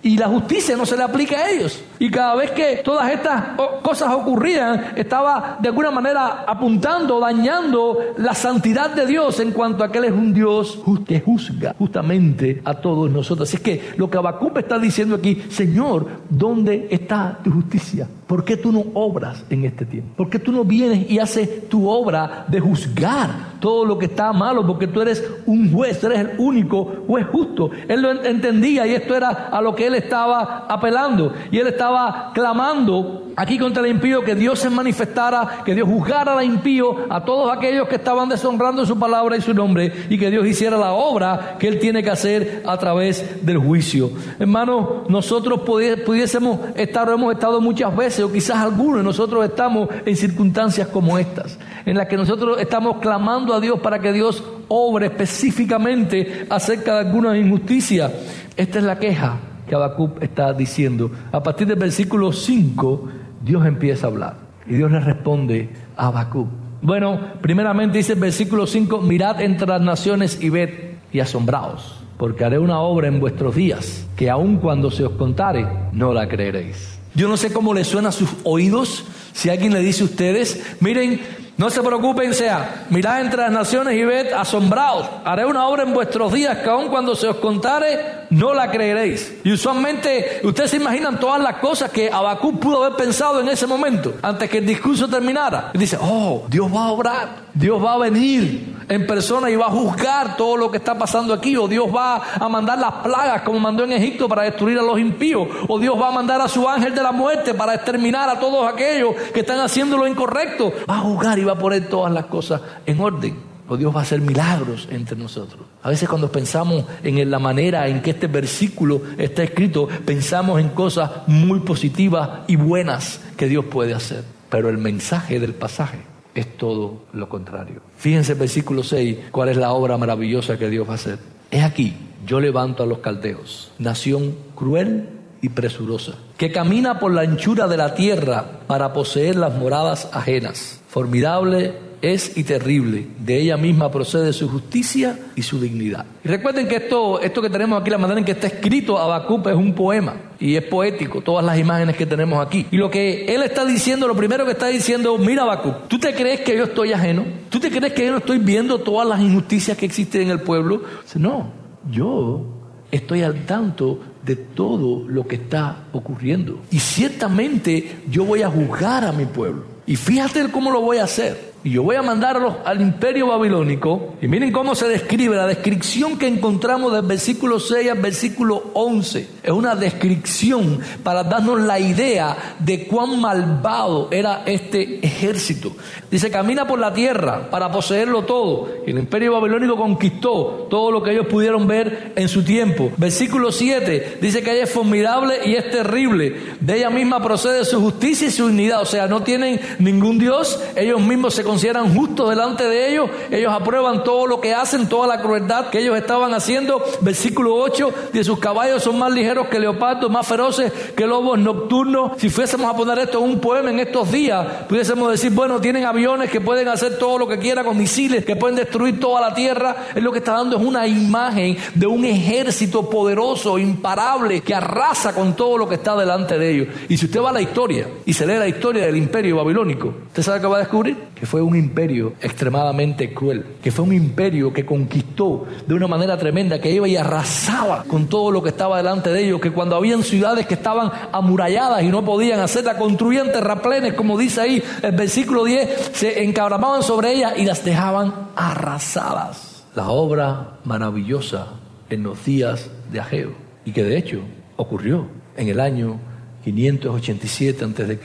Y 0.06 0.18
la 0.18 0.28
justicia 0.28 0.78
no 0.78 0.86
se 0.86 0.96
le 0.96 1.02
aplica 1.02 1.36
a 1.36 1.50
ellos. 1.50 1.82
Y 1.98 2.12
cada 2.12 2.36
vez 2.36 2.52
que 2.52 2.82
todas 2.86 3.12
estas 3.12 3.58
cosas 3.82 4.14
ocurrían, 4.14 4.94
estaba 4.96 5.58
de 5.60 5.70
alguna 5.70 5.90
manera 5.90 6.46
apuntando, 6.46 7.20
dañando 7.20 7.98
la 8.18 8.36
santidad 8.36 8.92
de 8.92 9.08
Dios 9.08 9.40
en 9.40 9.50
cuanto 9.50 9.84
a 9.84 9.92
que 9.92 9.98
Él 9.98 10.06
es 10.06 10.12
un 10.12 10.32
Dios 10.32 10.78
que 11.08 11.22
juzga 11.22 11.74
justamente 11.80 12.62
a 12.64 12.76
todos 12.76 13.10
nosotros. 13.10 13.50
Así 13.50 13.58
es 13.58 13.64
que 13.64 13.94
lo 13.98 14.08
que 14.08 14.20
Habacuc 14.20 14.56
está 14.60 14.78
diciendo 14.78 15.16
aquí, 15.16 15.42
Señor, 15.50 16.06
¿dónde 16.30 16.88
está 16.92 17.40
tu 17.44 17.52
justicia? 17.52 18.08
¿Por 18.28 18.44
qué 18.44 18.58
tú 18.58 18.72
no 18.72 18.84
obras 18.94 19.44
en 19.50 19.66
este 19.66 19.86
tiempo? 19.86 20.10
¿Por 20.16 20.30
qué 20.30 20.40
tú 20.40 20.52
no 20.52 20.64
vienes 20.64 21.10
y 21.10 21.20
haces 21.20 21.68
tu 21.68 21.88
obra 21.88 22.46
de 22.48 22.60
juzgar 22.60 23.56
todo 23.60 23.86
lo 23.86 23.98
que 23.98 24.08
está 24.08 24.34
malo? 24.34 24.66
Porque 24.66 24.88
tú 24.88 25.02
eres 25.02 25.24
un 25.46 25.72
juez, 25.72 26.04
eres 26.04 26.20
el 26.20 26.32
único 26.40 27.04
juez 27.08 27.26
justo. 27.32 27.70
Él 27.88 28.02
lo 28.02 28.24
entendía 28.24 28.88
y 28.88 28.96
esto 28.96 29.16
era 29.16 29.50
a 29.52 29.62
lo 29.62 29.76
que 29.76 29.88
él 29.88 29.95
estaba 29.98 30.66
apelando. 30.68 31.34
Y 31.52 31.60
él 31.60 31.68
estaba 31.68 32.32
clamando 32.34 33.26
aquí 33.36 33.58
contra 33.58 33.84
el 33.84 33.92
impío 33.92 34.24
que 34.24 34.36
Dios 34.36 34.60
se 34.60 34.70
manifestara, 34.70 35.64
que 35.66 35.76
Dios 35.76 35.88
juzgara 35.88 36.38
al 36.38 36.46
impío, 36.46 36.96
a 37.10 37.24
todos 37.24 37.56
aquellos 37.56 37.88
que 37.88 37.96
estaban 37.96 38.30
deshonrando 38.30 38.86
su 38.86 38.98
palabra 38.98 39.38
y 39.38 39.42
su 39.42 39.54
nombre, 39.54 39.92
y 40.10 40.18
que 40.18 40.30
Dios 40.30 40.46
hiciera 40.48 40.78
la 40.78 40.94
obra 40.94 41.58
que 41.60 41.68
Él 41.68 41.80
tiene 41.80 42.04
que 42.04 42.10
hacer 42.10 42.64
a 42.66 42.78
través 42.78 43.46
del 43.46 43.58
juicio. 43.58 44.12
Hermano, 44.40 45.04
nosotros 45.10 45.62
pudiésemos 45.62 46.60
estar, 46.76 47.10
o 47.10 47.14
hemos 47.14 47.34
estado 47.34 47.62
muchas 47.62 47.96
veces, 47.96 48.24
o 48.24 48.32
quizás 48.32 48.58
algunos 48.58 49.04
nosotros 49.04 49.46
estamos 49.46 49.90
en 50.06 50.16
circunstancias 50.16 50.88
como 50.88 51.18
estas, 51.18 51.58
en 51.86 51.98
las 51.98 52.08
que 52.08 52.18
nosotros 52.18 52.60
estamos 52.60 52.98
clamando 52.98 53.54
a 53.54 53.60
Dios 53.60 53.80
para 53.80 54.00
que 54.00 54.14
Dios 54.14 54.44
obre 54.68 55.08
específicamente 55.08 56.48
acerca 56.50 56.94
de 56.94 57.00
alguna 57.08 57.38
injusticia. 57.38 58.12
Esta 58.56 58.80
es 58.80 58.86
la 58.86 58.98
queja 58.98 59.38
que 59.68 59.76
está 60.22 60.54
diciendo. 60.54 61.12
A 61.32 61.42
partir 61.42 61.68
del 61.68 61.78
versículo 61.78 62.32
5, 62.32 63.10
Dios 63.44 63.66
empieza 63.66 64.08
a 64.08 64.10
hablar. 64.10 64.36
Y 64.68 64.76
Dios 64.76 64.92
le 64.92 65.00
responde 65.00 65.70
a 65.96 66.08
Habacuc. 66.08 66.48
Bueno, 66.82 67.20
primeramente 67.42 67.98
dice 67.98 68.14
el 68.14 68.20
versículo 68.20 68.68
5, 68.68 69.02
mirad 69.02 69.42
entre 69.42 69.68
las 69.68 69.82
naciones 69.82 70.42
y 70.42 70.50
ved 70.50 70.70
y 71.12 71.20
asombraos, 71.20 72.04
porque 72.18 72.44
haré 72.44 72.60
una 72.60 72.80
obra 72.80 73.08
en 73.08 73.20
vuestros 73.20 73.56
días, 73.56 74.06
que 74.16 74.30
aun 74.30 74.58
cuando 74.58 74.92
se 74.92 75.04
os 75.04 75.14
contare, 75.14 75.68
no 75.94 76.14
la 76.14 76.28
creeréis. 76.28 77.00
Yo 77.16 77.28
no 77.28 77.38
sé 77.38 77.52
cómo 77.54 77.74
le 77.74 77.84
suena 77.86 78.10
a 78.10 78.12
sus 78.12 78.30
oídos 78.44 79.06
si 79.34 79.50
alguien 79.50 79.74
le 79.74 79.80
dice 79.80 80.04
a 80.04 80.06
ustedes, 80.06 80.78
miren, 80.80 81.22
no 81.58 81.70
se 81.70 81.82
preocupen, 81.82 82.34
sea, 82.34 82.86
mirad 82.90 83.22
entre 83.22 83.42
las 83.42 83.52
naciones 83.52 83.96
y 83.96 84.04
ved 84.04 84.34
asombrados. 84.34 85.08
Haré 85.24 85.46
una 85.46 85.68
obra 85.68 85.84
en 85.84 85.94
vuestros 85.94 86.34
días 86.34 86.58
que 86.58 86.70
aun 86.70 86.90
cuando 86.90 87.16
se 87.16 87.28
os 87.28 87.38
contare, 87.38 88.26
no 88.30 88.54
la 88.54 88.70
creeréis. 88.70 89.36
Y 89.44 89.54
usualmente, 89.54 90.42
ustedes 90.44 90.72
se 90.72 90.78
imaginan 90.78 91.18
todas 91.18 91.42
las 91.42 91.56
cosas 91.58 91.92
que 91.92 92.12
Abacú 92.12 92.60
pudo 92.60 92.84
haber 92.84 92.98
pensado 92.98 93.40
en 93.40 93.48
ese 93.48 93.68
momento, 93.68 94.16
antes 94.22 94.50
que 94.50 94.58
el 94.58 94.66
discurso 94.66 95.08
terminara. 95.08 95.72
Y 95.74 95.78
dice, 95.78 95.98
oh, 96.02 96.46
Dios 96.50 96.70
va 96.74 96.86
a 96.86 96.92
obrar, 96.92 97.30
Dios 97.54 97.82
va 97.82 97.94
a 97.94 97.98
venir 98.00 98.76
en 98.88 99.08
persona 99.08 99.50
y 99.50 99.56
va 99.56 99.68
a 99.68 99.72
juzgar 99.72 100.38
todo 100.38 100.58
lo 100.58 100.72
que 100.72 100.78
está 100.78 100.98
pasando 100.98 101.34
aquí. 101.34 101.56
O 101.58 101.68
Dios 101.68 101.88
va 101.94 102.22
a 102.36 102.50
mandar 102.50 102.80
las 102.80 102.94
plagas 102.96 103.42
como 103.42 103.60
mandó 103.60 103.84
en 103.84 103.94
Egipto 103.94 104.28
para 104.28 104.44
destruir 104.44 104.78
a 104.80 104.82
los 104.82 105.00
impíos. 105.00 105.48
O 105.68 105.80
Dios 105.80 106.00
va 106.00 106.10
a 106.10 106.12
mandar 106.12 106.42
a 106.42 106.48
su 106.48 106.68
ángel 106.68 106.94
de 106.94 107.04
la 107.04 107.12
muerte 107.12 107.54
para 107.54 107.76
exterminar 107.76 108.30
a 108.30 108.40
todos 108.40 108.72
aquellos 108.72 109.16
que 109.34 109.42
están 109.42 109.60
haciendo 109.60 109.98
lo 109.98 110.08
incorrecto. 110.08 110.74
Va 110.90 110.96
a 110.96 111.00
juzgar 111.00 111.40
y 111.40 111.44
va 111.44 111.54
a 111.54 111.60
poner 111.60 111.88
todas 111.88 112.12
las 112.12 112.26
cosas 112.26 112.62
en 112.86 113.00
orden. 113.00 113.56
O 113.68 113.78
Dios 113.78 113.96
va 113.96 114.02
a 114.02 114.04
hacer 114.04 114.22
milagros 114.22 114.88
entre 114.92 115.18
nosotros. 115.18 115.62
A 115.82 115.90
veces 115.90 116.08
cuando 116.08 116.32
pensamos 116.32 116.86
en 117.04 117.32
la 117.32 117.40
manera 117.40 117.88
en 117.88 118.02
que 118.02 118.12
este 118.12 118.28
versículo 118.28 119.02
está 119.18 119.44
escrito, 119.44 119.88
pensamos 120.06 120.60
en 120.60 120.70
cosas 120.70 121.10
muy 121.26 121.62
positivas 121.62 122.42
y 122.46 122.58
buenas 122.58 123.22
que 123.36 123.48
Dios 123.48 123.66
puede 123.66 123.96
hacer. 123.96 124.24
Pero 124.50 124.70
el 124.70 124.78
mensaje 124.78 125.40
del 125.40 125.56
pasaje 125.56 126.15
es 126.36 126.58
todo 126.58 127.06
lo 127.14 127.30
contrario. 127.30 127.82
Fíjense 127.98 128.34
el 128.34 128.40
versículo 128.40 128.84
6, 128.84 129.18
cuál 129.32 129.50
es 129.50 129.58
la 129.58 129.72
obra 129.72 129.98
maravillosa 129.98 130.60
que 130.60 130.70
Dios 130.70 130.88
va 130.88 130.92
a 130.92 130.96
hacer. 130.96 131.18
Es 131.50 131.64
aquí, 131.64 131.96
yo 132.26 132.40
levanto 132.40 132.84
a 132.84 132.86
los 132.86 133.00
caldeos, 133.00 133.72
nación 133.80 134.36
cruel 134.54 135.10
y 135.42 135.50
presurosa, 135.50 136.16
que 136.38 136.52
camina 136.52 137.00
por 137.00 137.14
la 137.14 137.22
anchura 137.22 137.68
de 137.68 137.78
la 137.78 137.96
tierra 137.96 138.60
para 138.68 138.94
poseer 138.94 139.38
las 139.38 139.56
moradas 139.56 140.10
ajenas. 140.12 140.82
Formidable 140.90 141.74
es 142.14 142.38
y 142.38 142.44
terrible. 142.44 143.08
De 143.20 143.40
ella 143.40 143.58
misma 143.58 143.92
procede 143.92 144.34
su 144.34 144.50
justicia 144.50 145.18
y 145.36 145.42
su 145.42 145.60
dignidad. 145.60 146.06
Y 146.24 146.28
recuerden 146.28 146.68
que 146.68 146.76
esto, 146.76 147.20
esto 147.20 147.42
que 147.42 147.50
tenemos 147.50 147.80
aquí, 147.80 147.90
la 147.90 147.98
manera 147.98 148.20
en 148.20 148.26
que 148.26 148.34
está 148.34 148.48
escrito 148.48 148.98
Habacuc 148.98 149.48
es 149.48 149.56
un 149.56 149.74
poema 149.74 150.16
y 150.40 150.56
es 150.56 150.64
poético, 150.64 151.22
todas 151.22 151.46
las 151.46 151.58
imágenes 151.58 151.96
que 151.96 152.06
tenemos 152.06 152.46
aquí. 152.46 152.68
Y 152.72 152.78
lo 152.78 152.90
que 152.90 153.26
él 153.26 153.44
está 153.44 153.66
diciendo, 153.66 154.08
lo 154.08 154.16
primero 154.16 154.46
que 154.46 154.52
está 154.52 154.68
diciendo, 154.68 155.18
mira 155.18 155.44
Habacuc, 155.44 155.88
¿tú 155.88 156.00
te 156.00 156.14
crees 156.14 156.42
que 156.42 156.58
yo 156.58 156.66
estoy 156.66 156.94
ajeno? 156.94 157.26
¿Tú 157.50 157.60
te 157.60 157.72
crees 157.72 157.94
que 157.94 158.06
yo 158.06 158.12
no 158.12 158.18
estoy 158.18 158.40
viendo 158.40 158.80
todas 158.80 159.08
las 159.08 159.20
injusticias 159.20 159.78
que 159.78 159.86
existen 159.86 160.24
en 160.24 160.30
el 160.30 160.42
pueblo? 160.42 160.84
No, 161.16 161.52
yo 161.90 162.46
estoy 162.92 163.24
al 163.24 163.46
tanto 163.46 164.00
de 164.24 164.36
todo 164.36 165.08
lo 165.08 165.28
que 165.28 165.36
está 165.36 165.86
ocurriendo. 165.94 166.62
Y 166.72 166.80
ciertamente 166.80 167.98
yo 168.10 168.26
voy 168.26 168.42
a 168.42 168.50
juzgar 168.50 169.06
a 169.06 169.12
mi 169.12 169.26
pueblo. 169.26 169.64
Y 169.86 169.96
fíjate 169.96 170.50
cómo 170.52 170.72
lo 170.72 170.82
voy 170.82 170.98
a 170.98 171.04
hacer. 171.04 171.55
Y 171.66 171.72
yo 171.72 171.82
voy 171.82 171.96
a 171.96 172.04
mandarlos 172.04 172.58
al 172.64 172.80
imperio 172.80 173.26
babilónico. 173.26 174.14
Y 174.22 174.28
miren 174.28 174.52
cómo 174.52 174.76
se 174.76 174.88
describe 174.88 175.36
la 175.36 175.48
descripción 175.48 176.16
que 176.16 176.28
encontramos 176.28 176.94
del 176.94 177.02
versículo 177.02 177.60
6 177.60 177.90
al 177.90 177.98
versículo 177.98 178.70
11. 178.76 179.28
Es 179.42 179.50
una 179.50 179.76
descripción 179.76 180.80
para 181.02 181.24
darnos 181.24 181.60
la 181.60 181.80
idea 181.80 182.56
de 182.60 182.86
cuán 182.86 183.20
malvado 183.20 184.10
era 184.12 184.44
este 184.46 185.04
ejército. 185.04 185.72
Dice, 186.12 186.30
camina 186.30 186.68
por 186.68 186.78
la 186.78 186.94
tierra 186.94 187.50
para 187.50 187.72
poseerlo 187.72 188.26
todo. 188.26 188.70
Y 188.86 188.92
el 188.92 189.00
imperio 189.00 189.34
babilónico 189.34 189.76
conquistó 189.76 190.68
todo 190.70 190.92
lo 190.92 191.02
que 191.02 191.14
ellos 191.14 191.26
pudieron 191.26 191.66
ver 191.66 192.14
en 192.16 192.30
su 192.30 192.44
tiempo. 192.44 192.92
Versículo 192.96 193.52
7 193.52 194.20
dice 194.22 194.44
que 194.44 194.52
ella 194.52 194.66
es 194.66 194.72
formidable 194.72 195.40
y 195.44 195.56
es 195.56 195.72
terrible. 195.72 196.36
De 196.60 196.78
ella 196.78 196.92
misma 196.92 197.24
procede 197.24 197.66
su 197.66 197.82
justicia 197.82 198.28
y 198.28 198.32
su 198.32 198.46
unidad. 198.46 198.84
O 198.84 198.86
sea, 198.86 199.08
no 199.08 199.24
tienen 199.24 199.60
ningún 199.80 200.20
Dios. 200.20 200.62
Ellos 200.76 201.02
mismos 201.02 201.34
se 201.34 201.42
consideran 201.42 201.55
justos 201.94 202.30
delante 202.30 202.68
de 202.68 202.92
ellos, 202.92 203.10
ellos 203.32 203.52
aprueban 203.54 204.04
todo 204.04 204.28
lo 204.28 204.42
que 204.42 204.54
hacen, 204.54 204.88
toda 204.88 205.08
la 205.08 205.22
crueldad 205.22 205.70
que 205.70 205.80
ellos 205.80 205.98
estaban 205.98 206.34
haciendo. 206.34 206.84
Versículo 207.02 207.56
8, 207.56 207.94
de 208.14 208.24
sus 208.24 208.40
caballos 208.40 208.84
son 208.84 208.98
más 208.98 209.12
ligeros 209.12 209.48
que 209.48 209.60
leopardos, 209.60 210.10
más 210.10 210.28
feroces 210.28 210.72
que 210.96 211.08
lobos 211.08 211.40
nocturnos. 211.40 212.14
Si 212.18 212.30
fuésemos 212.30 212.72
a 212.72 212.76
poner 212.76 213.00
esto 213.00 213.20
en 213.20 213.26
un 213.26 213.40
poema 213.40 213.70
en 213.70 213.80
estos 213.80 214.12
días, 214.12 214.46
pudiésemos 214.68 215.12
decir, 215.12 215.32
bueno, 215.32 215.60
tienen 215.60 215.86
aviones 215.86 216.30
que 216.30 216.42
pueden 216.42 216.68
hacer 216.68 216.98
todo 216.98 217.18
lo 217.18 217.28
que 217.28 217.40
quieran 217.40 217.66
con 217.66 217.78
misiles, 217.78 218.26
que 218.26 218.36
pueden 218.36 218.56
destruir 218.56 219.00
toda 219.00 219.22
la 219.22 219.34
tierra. 219.34 219.88
Es 219.96 220.04
lo 220.04 220.12
que 220.12 220.20
está 220.20 220.34
dando 220.34 220.58
es 220.58 220.64
una 220.64 220.88
imagen 220.88 221.58
de 221.74 221.88
un 221.88 222.06
ejército 222.06 222.90
poderoso, 222.90 223.58
imparable, 223.58 224.42
que 224.42 224.54
arrasa 224.54 225.14
con 225.14 225.36
todo 225.36 225.58
lo 225.58 225.68
que 225.68 225.76
está 225.76 225.96
delante 225.96 226.38
de 226.38 226.52
ellos. 226.52 226.68
Y 226.90 226.98
si 226.98 227.06
usted 227.06 227.22
va 227.22 227.30
a 227.30 227.34
la 227.34 227.42
historia 227.42 227.88
y 228.06 228.14
se 228.14 228.26
lee 228.26 228.38
la 228.38 228.48
historia 228.48 228.86
del 228.86 228.96
imperio 228.96 229.38
babilónico, 229.38 229.94
¿usted 230.08 230.24
sabe 230.24 230.42
qué 230.42 230.48
va 230.48 230.58
a 230.58 230.60
descubrir? 230.60 230.96
Que 231.16 231.26
fue 231.26 231.42
un 231.42 231.56
imperio 231.56 232.14
extremadamente 232.22 233.14
cruel, 233.14 233.46
que 233.64 233.72
fue 233.72 233.86
un 233.86 233.94
imperio 233.94 234.52
que 234.52 234.66
conquistó 234.66 235.46
de 235.66 235.74
una 235.74 235.88
manera 235.88 236.18
tremenda, 236.18 236.60
que 236.60 236.70
iba 236.70 236.88
y 236.88 236.98
arrasaba 236.98 237.86
con 237.88 238.08
todo 238.08 238.32
lo 238.32 238.44
que 238.44 238.50
estaba 238.50 238.78
delante 238.78 239.12
de 239.12 239.26
ellos, 239.26 239.40
que 239.40 239.52
cuando 239.52 239.78
habían 239.78 240.04
ciudades 240.04 240.46
que 240.46 240.56
estaban 240.56 240.92
amuralladas 241.14 241.84
y 241.84 241.88
no 241.88 242.04
podían 242.04 242.42
hacerla, 242.42 242.78
construían 242.78 243.32
terraplenes, 243.32 243.94
como 243.94 244.18
dice 244.18 244.42
ahí 244.42 244.64
el 244.82 244.92
versículo 244.92 245.46
10, 245.46 245.92
se 245.94 246.24
encabramaban 246.24 246.84
sobre 246.84 247.14
ellas 247.14 247.34
y 247.38 247.46
las 247.46 247.64
dejaban 247.64 248.14
arrasadas. 248.36 249.64
La 249.74 249.90
obra 249.90 250.58
maravillosa 250.66 251.48
en 251.90 252.04
los 252.04 252.26
días 252.26 252.70
de 252.92 253.00
Ageo, 253.00 253.32
y 253.64 253.72
que 253.72 253.84
de 253.84 253.98
hecho 253.98 254.20
ocurrió 254.58 255.08
en 255.38 255.48
el 255.48 255.60
año 255.60 256.00
587 256.46 257.66
a.C., 257.66 258.00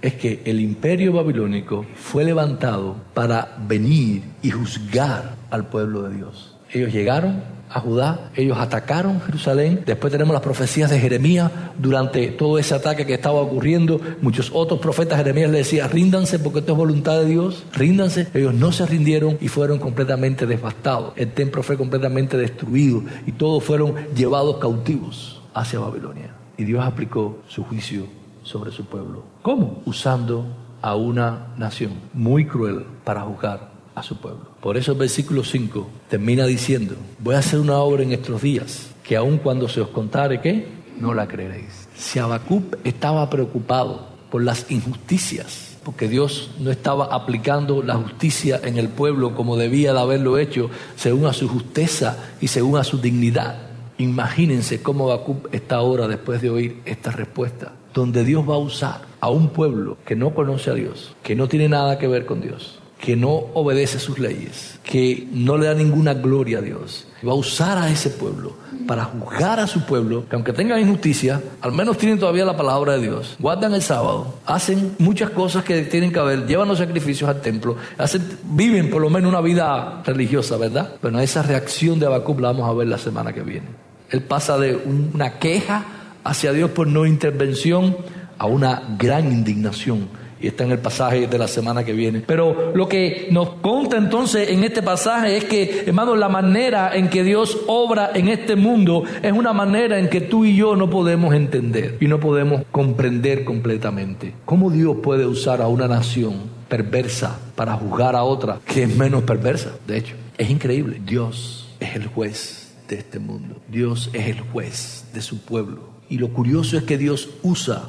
es 0.00 0.14
que 0.14 0.42
el 0.44 0.60
imperio 0.60 1.12
babilónico 1.12 1.84
fue 1.96 2.24
levantado 2.24 2.96
para 3.14 3.56
venir 3.66 4.22
y 4.42 4.50
juzgar 4.50 5.34
al 5.50 5.68
pueblo 5.68 6.02
de 6.02 6.16
Dios. 6.16 6.56
Ellos 6.72 6.92
llegaron 6.92 7.42
a 7.68 7.80
Judá, 7.80 8.30
ellos 8.36 8.58
atacaron 8.58 9.20
Jerusalén, 9.20 9.82
después 9.86 10.12
tenemos 10.12 10.32
las 10.32 10.42
profecías 10.42 10.88
de 10.90 11.00
Jeremías 11.00 11.50
durante 11.78 12.28
todo 12.28 12.58
ese 12.58 12.74
ataque 12.74 13.06
que 13.06 13.14
estaba 13.14 13.40
ocurriendo, 13.40 14.00
muchos 14.22 14.50
otros 14.52 14.78
profetas, 14.78 15.18
Jeremías 15.18 15.50
le 15.50 15.58
decía, 15.58 15.88
ríndanse 15.88 16.38
porque 16.38 16.60
esto 16.60 16.72
es 16.72 16.78
voluntad 16.78 17.18
de 17.18 17.26
Dios, 17.26 17.64
ríndanse, 17.72 18.28
ellos 18.34 18.54
no 18.54 18.70
se 18.70 18.86
rindieron 18.86 19.36
y 19.40 19.48
fueron 19.48 19.80
completamente 19.80 20.46
devastados, 20.46 21.12
el 21.16 21.32
templo 21.32 21.64
fue 21.64 21.76
completamente 21.76 22.36
destruido 22.36 23.02
y 23.26 23.32
todos 23.32 23.64
fueron 23.64 23.94
llevados 24.14 24.58
cautivos 24.58 25.40
hacia 25.54 25.80
Babilonia 25.80 26.39
y 26.60 26.64
Dios 26.64 26.84
aplicó 26.84 27.38
su 27.48 27.64
juicio 27.64 28.04
sobre 28.42 28.70
su 28.70 28.84
pueblo. 28.84 29.24
¿Cómo? 29.40 29.80
Usando 29.86 30.44
a 30.82 30.94
una 30.94 31.54
nación 31.56 31.92
muy 32.12 32.44
cruel 32.44 32.84
para 33.02 33.22
juzgar 33.22 33.70
a 33.94 34.02
su 34.02 34.18
pueblo. 34.18 34.50
Por 34.60 34.76
eso 34.76 34.92
el 34.92 34.98
versículo 34.98 35.42
5 35.42 35.88
termina 36.10 36.44
diciendo, 36.44 36.96
voy 37.18 37.34
a 37.34 37.38
hacer 37.38 37.60
una 37.60 37.78
obra 37.78 38.02
en 38.02 38.12
estos 38.12 38.42
días, 38.42 38.90
que 39.02 39.16
aun 39.16 39.38
cuando 39.38 39.70
se 39.70 39.80
os 39.80 39.88
contare 39.88 40.42
que, 40.42 40.68
no 41.00 41.14
la 41.14 41.26
creeréis. 41.26 41.88
Si 41.96 42.18
Habacuc 42.18 42.76
estaba 42.84 43.30
preocupado 43.30 44.08
por 44.30 44.42
las 44.42 44.70
injusticias, 44.70 45.78
porque 45.82 46.08
Dios 46.08 46.50
no 46.58 46.70
estaba 46.70 47.06
aplicando 47.06 47.82
la 47.82 47.94
justicia 47.94 48.60
en 48.62 48.76
el 48.76 48.90
pueblo 48.90 49.34
como 49.34 49.56
debía 49.56 49.94
de 49.94 50.00
haberlo 50.00 50.36
hecho, 50.36 50.68
según 50.94 51.24
a 51.24 51.32
su 51.32 51.48
justeza 51.48 52.18
y 52.38 52.48
según 52.48 52.76
a 52.76 52.84
su 52.84 52.98
dignidad. 52.98 53.69
Imagínense 54.00 54.80
cómo 54.80 55.12
Habacuc 55.12 55.52
está 55.52 55.76
ahora 55.76 56.08
después 56.08 56.40
de 56.40 56.48
oír 56.48 56.80
esta 56.86 57.10
respuesta, 57.10 57.72
donde 57.92 58.24
Dios 58.24 58.48
va 58.48 58.54
a 58.54 58.58
usar 58.58 59.02
a 59.20 59.28
un 59.28 59.50
pueblo 59.50 59.98
que 60.06 60.16
no 60.16 60.32
conoce 60.32 60.70
a 60.70 60.74
Dios, 60.74 61.14
que 61.22 61.34
no 61.34 61.48
tiene 61.48 61.68
nada 61.68 61.98
que 61.98 62.08
ver 62.08 62.24
con 62.24 62.40
Dios, 62.40 62.78
que 62.98 63.14
no 63.14 63.28
obedece 63.52 63.98
sus 63.98 64.18
leyes, 64.18 64.80
que 64.84 65.28
no 65.32 65.58
le 65.58 65.66
da 65.66 65.74
ninguna 65.74 66.14
gloria 66.14 66.60
a 66.60 66.62
Dios. 66.62 67.08
Va 67.22 67.32
a 67.32 67.34
usar 67.34 67.76
a 67.76 67.90
ese 67.90 68.08
pueblo 68.08 68.54
para 68.86 69.04
juzgar 69.04 69.60
a 69.60 69.66
su 69.66 69.84
pueblo, 69.84 70.26
que 70.30 70.34
aunque 70.34 70.54
tengan 70.54 70.80
injusticia, 70.80 71.38
al 71.60 71.72
menos 71.72 71.98
tienen 71.98 72.18
todavía 72.18 72.46
la 72.46 72.56
palabra 72.56 72.94
de 72.94 73.02
Dios. 73.02 73.36
Guardan 73.38 73.74
el 73.74 73.82
sábado, 73.82 74.36
hacen 74.46 74.94
muchas 74.98 75.28
cosas 75.28 75.62
que 75.62 75.82
tienen 75.82 76.10
que 76.10 76.20
haber, 76.20 76.46
llevan 76.46 76.68
los 76.68 76.78
sacrificios 76.78 77.28
al 77.28 77.42
templo, 77.42 77.76
hacen, 77.98 78.38
viven 78.44 78.88
por 78.88 79.02
lo 79.02 79.10
menos 79.10 79.28
una 79.28 79.42
vida 79.42 80.02
religiosa, 80.06 80.56
¿verdad? 80.56 80.94
Bueno, 81.02 81.20
esa 81.20 81.42
reacción 81.42 82.00
de 82.00 82.06
Habacuc 82.06 82.40
la 82.40 82.48
vamos 82.52 82.66
a 82.66 82.72
ver 82.72 82.88
la 82.88 82.96
semana 82.96 83.34
que 83.34 83.42
viene. 83.42 83.89
Él 84.10 84.22
pasa 84.22 84.58
de 84.58 84.76
una 84.76 85.38
queja 85.38 85.84
hacia 86.24 86.52
Dios 86.52 86.70
por 86.70 86.86
no 86.86 87.06
intervención 87.06 87.96
a 88.38 88.46
una 88.46 88.82
gran 88.98 89.30
indignación. 89.32 90.08
Y 90.42 90.46
está 90.46 90.64
en 90.64 90.70
el 90.70 90.78
pasaje 90.78 91.26
de 91.26 91.38
la 91.38 91.46
semana 91.46 91.84
que 91.84 91.92
viene. 91.92 92.20
Pero 92.26 92.72
lo 92.74 92.88
que 92.88 93.28
nos 93.30 93.56
conta 93.56 93.98
entonces 93.98 94.48
en 94.48 94.64
este 94.64 94.82
pasaje 94.82 95.36
es 95.36 95.44
que, 95.44 95.84
hermanos, 95.86 96.18
la 96.18 96.30
manera 96.30 96.96
en 96.96 97.10
que 97.10 97.22
Dios 97.22 97.58
obra 97.66 98.10
en 98.14 98.28
este 98.28 98.56
mundo 98.56 99.04
es 99.22 99.32
una 99.32 99.52
manera 99.52 99.98
en 99.98 100.08
que 100.08 100.22
tú 100.22 100.46
y 100.46 100.56
yo 100.56 100.76
no 100.76 100.88
podemos 100.88 101.34
entender 101.34 101.98
y 102.00 102.06
no 102.06 102.20
podemos 102.20 102.62
comprender 102.72 103.44
completamente. 103.44 104.32
¿Cómo 104.46 104.70
Dios 104.70 104.96
puede 105.02 105.26
usar 105.26 105.60
a 105.60 105.68
una 105.68 105.86
nación 105.86 106.36
perversa 106.70 107.38
para 107.54 107.74
juzgar 107.74 108.16
a 108.16 108.22
otra 108.22 108.60
que 108.64 108.84
es 108.84 108.96
menos 108.96 109.24
perversa? 109.24 109.72
De 109.86 109.98
hecho, 109.98 110.14
es 110.38 110.48
increíble. 110.48 111.02
Dios 111.04 111.68
es 111.80 111.96
el 111.96 112.06
juez 112.06 112.59
de 112.90 112.96
este 112.96 113.18
mundo. 113.18 113.56
Dios 113.68 114.10
es 114.12 114.26
el 114.26 114.40
juez 114.40 115.04
de 115.14 115.22
su 115.22 115.40
pueblo. 115.40 115.88
Y 116.08 116.18
lo 116.18 116.32
curioso 116.32 116.76
es 116.76 116.82
que 116.82 116.98
Dios 116.98 117.30
usa 117.42 117.84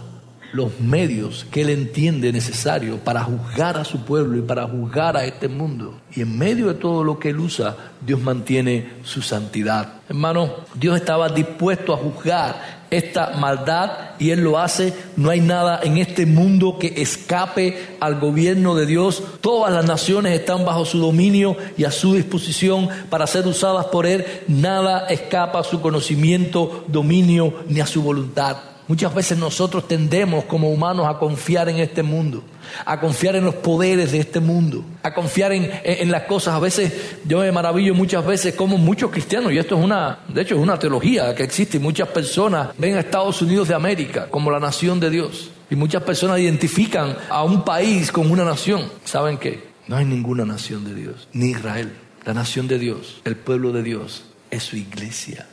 los 0.53 0.79
medios 0.79 1.45
que 1.49 1.61
Él 1.61 1.69
entiende 1.69 2.31
necesario 2.31 2.97
para 2.97 3.23
juzgar 3.23 3.77
a 3.77 3.85
su 3.85 4.03
pueblo 4.05 4.37
y 4.37 4.41
para 4.41 4.67
juzgar 4.67 5.17
a 5.17 5.25
este 5.25 5.47
mundo. 5.47 5.99
Y 6.13 6.21
en 6.21 6.37
medio 6.37 6.67
de 6.67 6.73
todo 6.75 7.03
lo 7.03 7.17
que 7.19 7.29
Él 7.29 7.39
usa, 7.39 7.75
Dios 8.05 8.21
mantiene 8.21 8.93
su 9.03 9.21
santidad. 9.21 10.01
Hermano, 10.07 10.51
Dios 10.75 10.97
estaba 10.97 11.29
dispuesto 11.29 11.93
a 11.93 11.97
juzgar 11.97 12.80
esta 12.91 13.31
maldad 13.37 14.11
y 14.19 14.29
Él 14.29 14.41
lo 14.41 14.59
hace. 14.59 14.93
No 15.15 15.31
hay 15.31 15.39
nada 15.39 15.79
en 15.81 15.97
este 15.97 16.25
mundo 16.25 16.77
que 16.77 16.93
escape 16.97 17.97
al 17.99 18.19
gobierno 18.19 18.75
de 18.75 18.85
Dios. 18.85 19.23
Todas 19.41 19.73
las 19.73 19.85
naciones 19.85 20.39
están 20.39 20.65
bajo 20.65 20.85
su 20.85 20.99
dominio 20.99 21.57
y 21.77 21.85
a 21.85 21.91
su 21.91 22.13
disposición 22.13 22.89
para 23.09 23.25
ser 23.25 23.47
usadas 23.47 23.87
por 23.87 24.05
Él. 24.05 24.25
Nada 24.47 25.07
escapa 25.07 25.59
a 25.59 25.63
su 25.63 25.81
conocimiento, 25.81 26.83
dominio 26.87 27.63
ni 27.67 27.79
a 27.79 27.87
su 27.87 28.03
voluntad. 28.03 28.70
Muchas 28.91 29.15
veces 29.15 29.37
nosotros 29.37 29.87
tendemos 29.87 30.43
como 30.43 30.69
humanos 30.69 31.07
a 31.07 31.17
confiar 31.17 31.69
en 31.69 31.79
este 31.79 32.03
mundo, 32.03 32.43
a 32.83 32.99
confiar 32.99 33.37
en 33.37 33.45
los 33.45 33.55
poderes 33.55 34.11
de 34.11 34.19
este 34.19 34.41
mundo, 34.41 34.83
a 35.01 35.13
confiar 35.13 35.53
en, 35.53 36.11
las 36.11 36.23
cosas. 36.23 36.55
A 36.55 36.59
veces 36.59 36.91
yo 37.23 37.39
me 37.39 37.53
maravillo 37.53 37.95
muchas 37.95 38.25
veces 38.25 38.53
como 38.53 38.77
muchos 38.77 39.09
cristianos, 39.09 39.53
y 39.53 39.57
esto 39.57 39.77
es 39.77 39.85
una, 39.85 40.19
de 40.27 40.41
hecho 40.41 40.55
es 40.55 40.61
una 40.61 40.77
teología 40.77 41.33
que 41.33 41.43
existe, 41.43 41.79
muchas 41.79 42.09
personas 42.09 42.71
ven 42.77 42.97
a 42.97 42.99
Estados 42.99 43.41
Unidos 43.41 43.69
de 43.69 43.75
América 43.75 44.27
como 44.29 44.51
la 44.51 44.59
nación 44.59 44.99
de 44.99 45.09
Dios. 45.09 45.51
Y 45.69 45.77
muchas 45.77 46.03
personas 46.03 46.39
identifican 46.39 47.15
a 47.29 47.45
un 47.45 47.63
país 47.63 48.11
como 48.11 48.33
una 48.33 48.43
nación. 48.43 48.91
¿Saben 49.05 49.37
qué? 49.37 49.69
No 49.87 49.95
hay 49.95 50.03
ninguna 50.03 50.43
nación 50.43 50.83
de 50.83 50.95
Dios, 50.95 51.29
ni 51.31 51.51
Israel. 51.51 51.93
La 52.25 52.33
nación 52.33 52.67
de 52.67 52.77
Dios, 52.77 53.21
el 53.23 53.37
pueblo 53.37 53.71
de 53.71 53.83
Dios, 53.83 54.25
es 54.49 54.63
su 54.63 54.75
iglesia. 54.75 55.47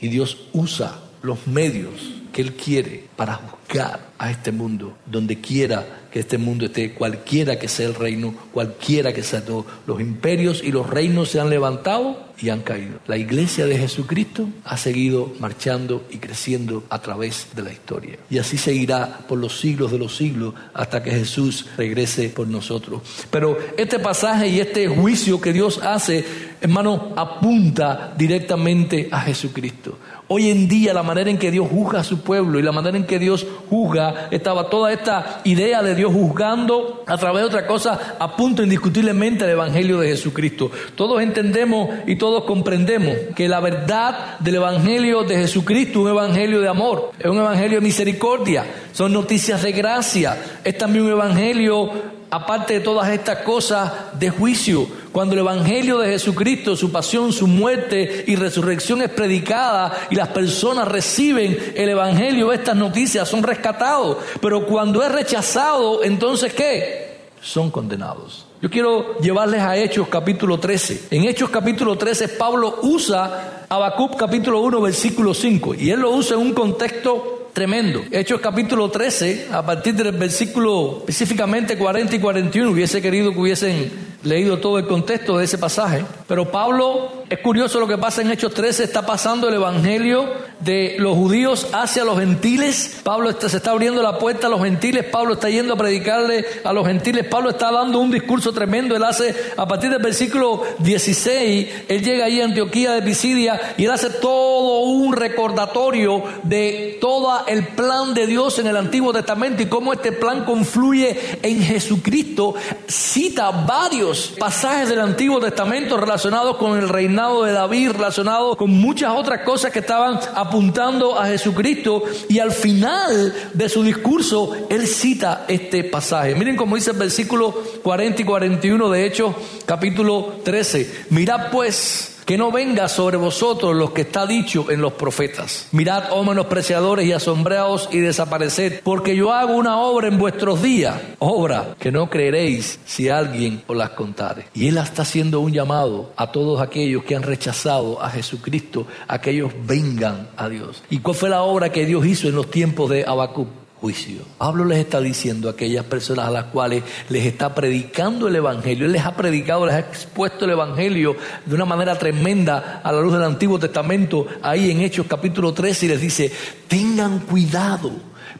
Y 0.00 0.06
Dios 0.06 0.46
usa 0.52 1.00
los 1.24 1.46
medios 1.46 2.20
que 2.32 2.42
Él 2.42 2.52
quiere 2.52 3.04
para 3.16 3.34
juzgar 3.34 4.10
a 4.18 4.30
este 4.30 4.52
mundo, 4.52 4.96
donde 5.06 5.40
quiera 5.40 6.02
que 6.12 6.20
este 6.20 6.36
mundo 6.36 6.66
esté, 6.66 6.92
cualquiera 6.92 7.58
que 7.58 7.66
sea 7.66 7.86
el 7.86 7.94
reino, 7.94 8.34
cualquiera 8.52 9.12
que 9.14 9.22
sea 9.22 9.44
todo. 9.44 9.64
Los 9.86 10.00
imperios 10.00 10.62
y 10.62 10.70
los 10.70 10.88
reinos 10.88 11.30
se 11.30 11.40
han 11.40 11.48
levantado 11.48 12.23
y 12.40 12.50
han 12.50 12.60
caído. 12.60 12.98
La 13.06 13.16
iglesia 13.16 13.66
de 13.66 13.78
Jesucristo 13.78 14.48
ha 14.64 14.76
seguido 14.76 15.32
marchando 15.38 16.04
y 16.10 16.18
creciendo 16.18 16.84
a 16.90 17.00
través 17.00 17.48
de 17.54 17.62
la 17.62 17.72
historia. 17.72 18.18
Y 18.30 18.38
así 18.38 18.58
seguirá 18.58 19.20
por 19.28 19.38
los 19.38 19.60
siglos 19.60 19.92
de 19.92 19.98
los 19.98 20.16
siglos 20.16 20.54
hasta 20.72 21.02
que 21.02 21.10
Jesús 21.10 21.66
regrese 21.76 22.28
por 22.28 22.48
nosotros. 22.48 23.02
Pero 23.30 23.58
este 23.76 23.98
pasaje 23.98 24.48
y 24.48 24.60
este 24.60 24.88
juicio 24.88 25.40
que 25.40 25.52
Dios 25.52 25.80
hace, 25.82 26.24
hermano, 26.60 27.12
apunta 27.16 28.14
directamente 28.16 29.08
a 29.10 29.20
Jesucristo. 29.20 29.98
Hoy 30.26 30.48
en 30.48 30.68
día 30.68 30.94
la 30.94 31.02
manera 31.02 31.28
en 31.28 31.38
que 31.38 31.50
Dios 31.50 31.68
juzga 31.70 32.00
a 32.00 32.04
su 32.04 32.20
pueblo 32.20 32.58
y 32.58 32.62
la 32.62 32.72
manera 32.72 32.96
en 32.96 33.04
que 33.04 33.18
Dios 33.18 33.46
juzga, 33.68 34.28
estaba 34.30 34.70
toda 34.70 34.90
esta 34.90 35.42
idea 35.44 35.82
de 35.82 35.94
Dios 35.94 36.14
juzgando 36.14 37.04
a 37.06 37.18
través 37.18 37.42
de 37.42 37.48
otra 37.48 37.66
cosa, 37.66 38.16
apunta 38.18 38.62
indiscutiblemente 38.62 39.44
al 39.44 39.50
Evangelio 39.50 40.00
de 40.00 40.08
Jesucristo. 40.08 40.70
Todos 40.94 41.22
entendemos 41.22 41.90
y 42.06 42.16
todos 42.16 42.23
comprendemos 42.44 43.16
que 43.34 43.48
la 43.48 43.60
verdad 43.60 44.38
del 44.38 44.56
Evangelio 44.56 45.22
de 45.22 45.36
Jesucristo 45.36 46.00
es 46.00 46.04
un 46.04 46.08
Evangelio 46.10 46.60
de 46.60 46.68
amor, 46.68 47.12
es 47.18 47.26
un 47.26 47.38
Evangelio 47.38 47.78
de 47.78 47.84
misericordia, 47.84 48.64
son 48.92 49.12
noticias 49.12 49.62
de 49.62 49.72
gracia, 49.72 50.60
es 50.64 50.76
también 50.78 51.04
un 51.04 51.12
Evangelio 51.12 51.90
aparte 52.30 52.74
de 52.74 52.80
todas 52.80 53.08
estas 53.10 53.38
cosas 53.38 54.18
de 54.18 54.28
juicio, 54.28 54.88
cuando 55.12 55.34
el 55.34 55.40
Evangelio 55.40 55.98
de 55.98 56.10
Jesucristo, 56.10 56.74
su 56.74 56.90
pasión, 56.90 57.32
su 57.32 57.46
muerte 57.46 58.24
y 58.26 58.34
resurrección 58.34 59.02
es 59.02 59.10
predicada 59.10 60.06
y 60.10 60.16
las 60.16 60.28
personas 60.28 60.88
reciben 60.88 61.56
el 61.76 61.88
Evangelio, 61.88 62.52
estas 62.52 62.74
noticias 62.74 63.28
son 63.28 63.44
rescatados, 63.44 64.16
pero 64.40 64.66
cuando 64.66 65.00
es 65.02 65.12
rechazado, 65.12 66.02
entonces 66.02 66.52
¿qué? 66.52 67.18
Son 67.40 67.70
condenados. 67.70 68.46
Yo 68.64 68.70
quiero 68.70 69.18
llevarles 69.18 69.60
a 69.60 69.76
Hechos 69.76 70.08
capítulo 70.08 70.58
13. 70.58 71.08
En 71.10 71.26
Hechos 71.26 71.50
capítulo 71.50 71.98
13 71.98 72.28
Pablo 72.28 72.78
usa 72.80 73.66
Habacuc 73.68 74.16
capítulo 74.16 74.62
1 74.62 74.80
versículo 74.80 75.34
5 75.34 75.74
y 75.74 75.90
él 75.90 76.00
lo 76.00 76.12
usa 76.12 76.36
en 76.36 76.40
un 76.40 76.54
contexto 76.54 77.50
tremendo. 77.52 78.02
Hechos 78.10 78.40
capítulo 78.40 78.90
13, 78.90 79.48
a 79.52 79.66
partir 79.66 79.94
del 79.94 80.12
versículo 80.12 81.00
específicamente 81.00 81.76
40 81.76 82.16
y 82.16 82.18
41, 82.18 82.70
hubiese 82.70 83.02
querido 83.02 83.32
que 83.32 83.38
hubiesen 83.38 83.90
leído 84.22 84.58
todo 84.58 84.78
el 84.78 84.86
contexto 84.86 85.36
de 85.36 85.44
ese 85.44 85.58
pasaje, 85.58 86.02
pero 86.26 86.50
Pablo, 86.50 87.23
es 87.34 87.40
curioso 87.40 87.80
lo 87.80 87.88
que 87.88 87.98
pasa 87.98 88.22
en 88.22 88.30
Hechos 88.30 88.54
13, 88.54 88.84
está 88.84 89.04
pasando 89.04 89.48
el 89.48 89.54
Evangelio 89.54 90.30
de 90.60 90.94
los 90.98 91.16
judíos 91.16 91.66
hacia 91.72 92.04
los 92.04 92.18
gentiles, 92.18 93.00
Pablo 93.02 93.28
está, 93.28 93.48
se 93.48 93.56
está 93.56 93.72
abriendo 93.72 94.02
la 94.02 94.18
puerta 94.18 94.46
a 94.46 94.50
los 94.50 94.62
gentiles, 94.62 95.04
Pablo 95.04 95.34
está 95.34 95.50
yendo 95.50 95.74
a 95.74 95.76
predicarle 95.76 96.44
a 96.62 96.72
los 96.72 96.86
gentiles, 96.86 97.26
Pablo 97.26 97.50
está 97.50 97.72
dando 97.72 97.98
un 97.98 98.12
discurso 98.12 98.52
tremendo, 98.52 98.94
él 98.94 99.02
hace, 99.02 99.34
a 99.56 99.66
partir 99.66 99.90
del 99.90 100.00
versículo 100.00 100.62
16, 100.78 101.68
él 101.88 102.04
llega 102.04 102.26
ahí 102.26 102.40
a 102.40 102.44
Antioquía 102.44 102.92
de 102.92 103.02
Pisidia 103.02 103.74
y 103.76 103.84
él 103.84 103.90
hace 103.90 104.10
todo 104.10 104.80
un 104.82 105.12
recordatorio 105.12 106.22
de 106.44 106.98
todo 107.00 107.44
el 107.48 107.66
plan 107.68 108.14
de 108.14 108.28
Dios 108.28 108.60
en 108.60 108.68
el 108.68 108.76
Antiguo 108.76 109.12
Testamento 109.12 109.60
y 109.60 109.66
cómo 109.66 109.92
este 109.92 110.12
plan 110.12 110.44
confluye 110.44 111.38
en 111.42 111.62
Jesucristo, 111.62 112.54
cita 112.86 113.50
varios 113.50 114.34
pasajes 114.38 114.88
del 114.88 115.00
Antiguo 115.00 115.40
Testamento 115.40 115.96
relacionados 115.96 116.56
con 116.58 116.78
el 116.78 116.88
reinado 116.88 117.23
de 117.24 117.52
David, 117.52 117.92
relacionados 117.92 118.56
con 118.56 118.70
muchas 118.70 119.10
otras 119.10 119.40
cosas 119.40 119.72
que 119.72 119.78
estaban 119.78 120.20
apuntando 120.34 121.18
a 121.18 121.26
Jesucristo 121.26 122.02
y 122.28 122.38
al 122.38 122.52
final 122.52 123.34
de 123.54 123.68
su 123.70 123.82
discurso 123.82 124.54
él 124.68 124.86
cita 124.86 125.46
este 125.48 125.84
pasaje. 125.84 126.34
Miren 126.34 126.56
cómo 126.56 126.76
dice 126.76 126.90
el 126.90 126.98
versículo 126.98 127.52
40 127.82 128.22
y 128.22 128.24
41 128.26 128.90
de 128.90 129.06
Hechos 129.06 129.34
capítulo 129.64 130.34
13. 130.44 131.06
Mirad 131.10 131.50
pues 131.50 132.13
que 132.24 132.38
no 132.38 132.50
venga 132.50 132.88
sobre 132.88 133.16
vosotros 133.16 133.74
lo 133.76 133.92
que 133.92 134.02
está 134.02 134.26
dicho 134.26 134.70
en 134.70 134.80
los 134.80 134.94
profetas. 134.94 135.68
Mirad, 135.72 136.04
oh 136.10 136.24
menospreciadores 136.24 137.06
y 137.06 137.12
asombrados 137.12 137.88
y 137.92 137.98
desapareced, 137.98 138.80
porque 138.82 139.16
yo 139.16 139.32
hago 139.32 139.54
una 139.54 139.78
obra 139.78 140.08
en 140.08 140.18
vuestros 140.18 140.62
días, 140.62 141.00
obra 141.18 141.74
que 141.78 141.92
no 141.92 142.08
creeréis 142.08 142.78
si 142.84 143.08
alguien 143.08 143.62
os 143.66 143.76
las 143.76 143.90
contare. 143.90 144.46
Y 144.54 144.68
él 144.68 144.78
está 144.78 145.02
haciendo 145.02 145.40
un 145.40 145.52
llamado 145.52 146.12
a 146.16 146.30
todos 146.32 146.60
aquellos 146.60 147.04
que 147.04 147.16
han 147.16 147.22
rechazado 147.22 148.02
a 148.02 148.10
Jesucristo, 148.10 148.86
a 149.08 149.20
que 149.20 149.30
ellos 149.30 149.52
vengan 149.66 150.28
a 150.36 150.48
Dios. 150.48 150.82
¿Y 150.90 150.98
cuál 150.98 151.16
fue 151.16 151.30
la 151.30 151.42
obra 151.42 151.70
que 151.70 151.86
Dios 151.86 152.06
hizo 152.06 152.28
en 152.28 152.34
los 152.34 152.50
tiempos 152.50 152.90
de 152.90 153.04
Habacuc? 153.04 153.63
Juicio. 153.80 154.22
Pablo 154.38 154.64
les 154.64 154.78
está 154.78 155.00
diciendo 155.00 155.48
a 155.48 155.52
aquellas 155.52 155.84
personas 155.84 156.28
a 156.28 156.30
las 156.30 156.44
cuales 156.44 156.82
les 157.08 157.26
está 157.26 157.54
predicando 157.54 158.28
el 158.28 158.36
Evangelio. 158.36 158.86
Él 158.86 158.92
les 158.92 159.04
ha 159.04 159.16
predicado, 159.16 159.66
les 159.66 159.74
ha 159.74 159.80
expuesto 159.80 160.44
el 160.44 160.52
Evangelio 160.52 161.16
de 161.44 161.54
una 161.54 161.64
manera 161.64 161.98
tremenda 161.98 162.80
a 162.82 162.92
la 162.92 163.00
luz 163.00 163.12
del 163.12 163.24
Antiguo 163.24 163.58
Testamento, 163.58 164.26
ahí 164.42 164.70
en 164.70 164.80
Hechos 164.80 165.06
capítulo 165.08 165.52
13, 165.52 165.86
y 165.86 165.88
les 165.88 166.00
dice, 166.00 166.32
tengan 166.68 167.20
cuidado, 167.20 167.92